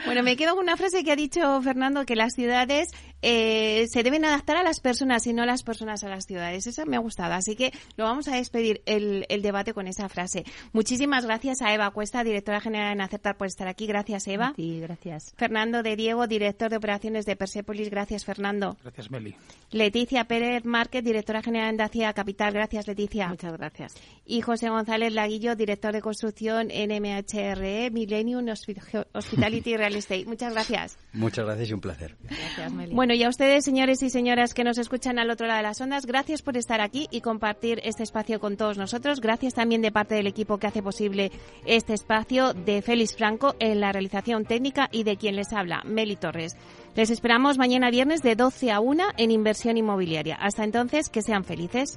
[0.07, 2.91] bueno, me quedo con una frase que ha dicho Fernando, que las ciudades
[3.23, 6.67] eh, se deben adaptar a las personas y no las personas a las ciudades.
[6.67, 10.09] Esa me ha gustado, así que lo vamos a despedir el, el debate con esa
[10.09, 10.45] frase.
[10.73, 13.87] Muchísimas gracias a Eva Cuesta, directora general en Aceptar por estar aquí.
[13.87, 14.53] Gracias, Eva.
[14.57, 15.35] Sí, gracias.
[15.37, 17.91] Fernando de Diego, director de operaciones de Persepolis.
[17.91, 18.77] Gracias, Fernando.
[18.83, 19.35] Gracias, Meli.
[19.71, 22.53] Leticia Pérez Márquez, directora general de Dacia Capital.
[22.53, 23.29] Gracias, Leticia.
[23.29, 23.95] Muchas gracias.
[24.27, 28.47] Y José González Laguillo, director de construcción en MHRE, Millennium
[29.13, 30.27] Hospitality Real Estate.
[30.27, 30.99] Muchas gracias.
[31.15, 32.17] Muchas gracias y un placer.
[32.21, 32.95] Gracias, Meli.
[32.95, 35.81] Bueno, y a ustedes, señores y señoras que nos escuchan al otro lado de las
[35.81, 39.23] ondas, gracias por estar aquí y compartir este espacio con todos nosotros.
[39.23, 41.33] Gracias también de parte del equipo que hace posible
[41.65, 46.17] este espacio, de Félix Franco en la realización técnica y de quien les habla, Meli
[46.17, 46.57] Torres.
[46.99, 50.35] Les esperamos mañana viernes de 12 a 1 en Inversión Inmobiliaria.
[50.35, 51.97] Hasta entonces, que sean felices.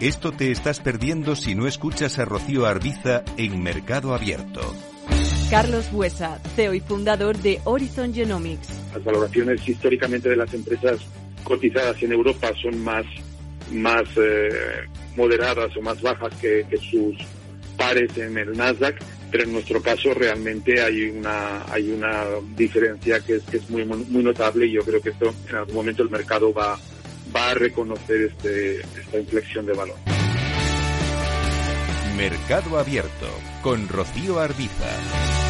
[0.00, 4.60] Esto te estás perdiendo si no escuchas a Rocío Arbiza en Mercado Abierto.
[5.50, 8.68] Carlos Buesa, CEO y fundador de Horizon Genomics.
[8.92, 10.98] Las valoraciones históricamente de las empresas
[11.44, 13.06] cotizadas en Europa son más,
[13.70, 14.48] más eh,
[15.14, 17.16] moderadas o más bajas que, sus
[17.76, 18.96] pares en el Nasdaq,
[19.30, 22.24] pero en nuestro caso realmente hay una, hay una
[22.56, 25.74] diferencia que es, que es muy, muy notable y yo creo que esto en algún
[25.76, 26.78] momento el mercado va,
[27.34, 29.96] va a reconocer este, esta inflexión de valor.
[32.16, 33.28] Mercado Abierto
[33.62, 35.43] con Rocío Arbiza.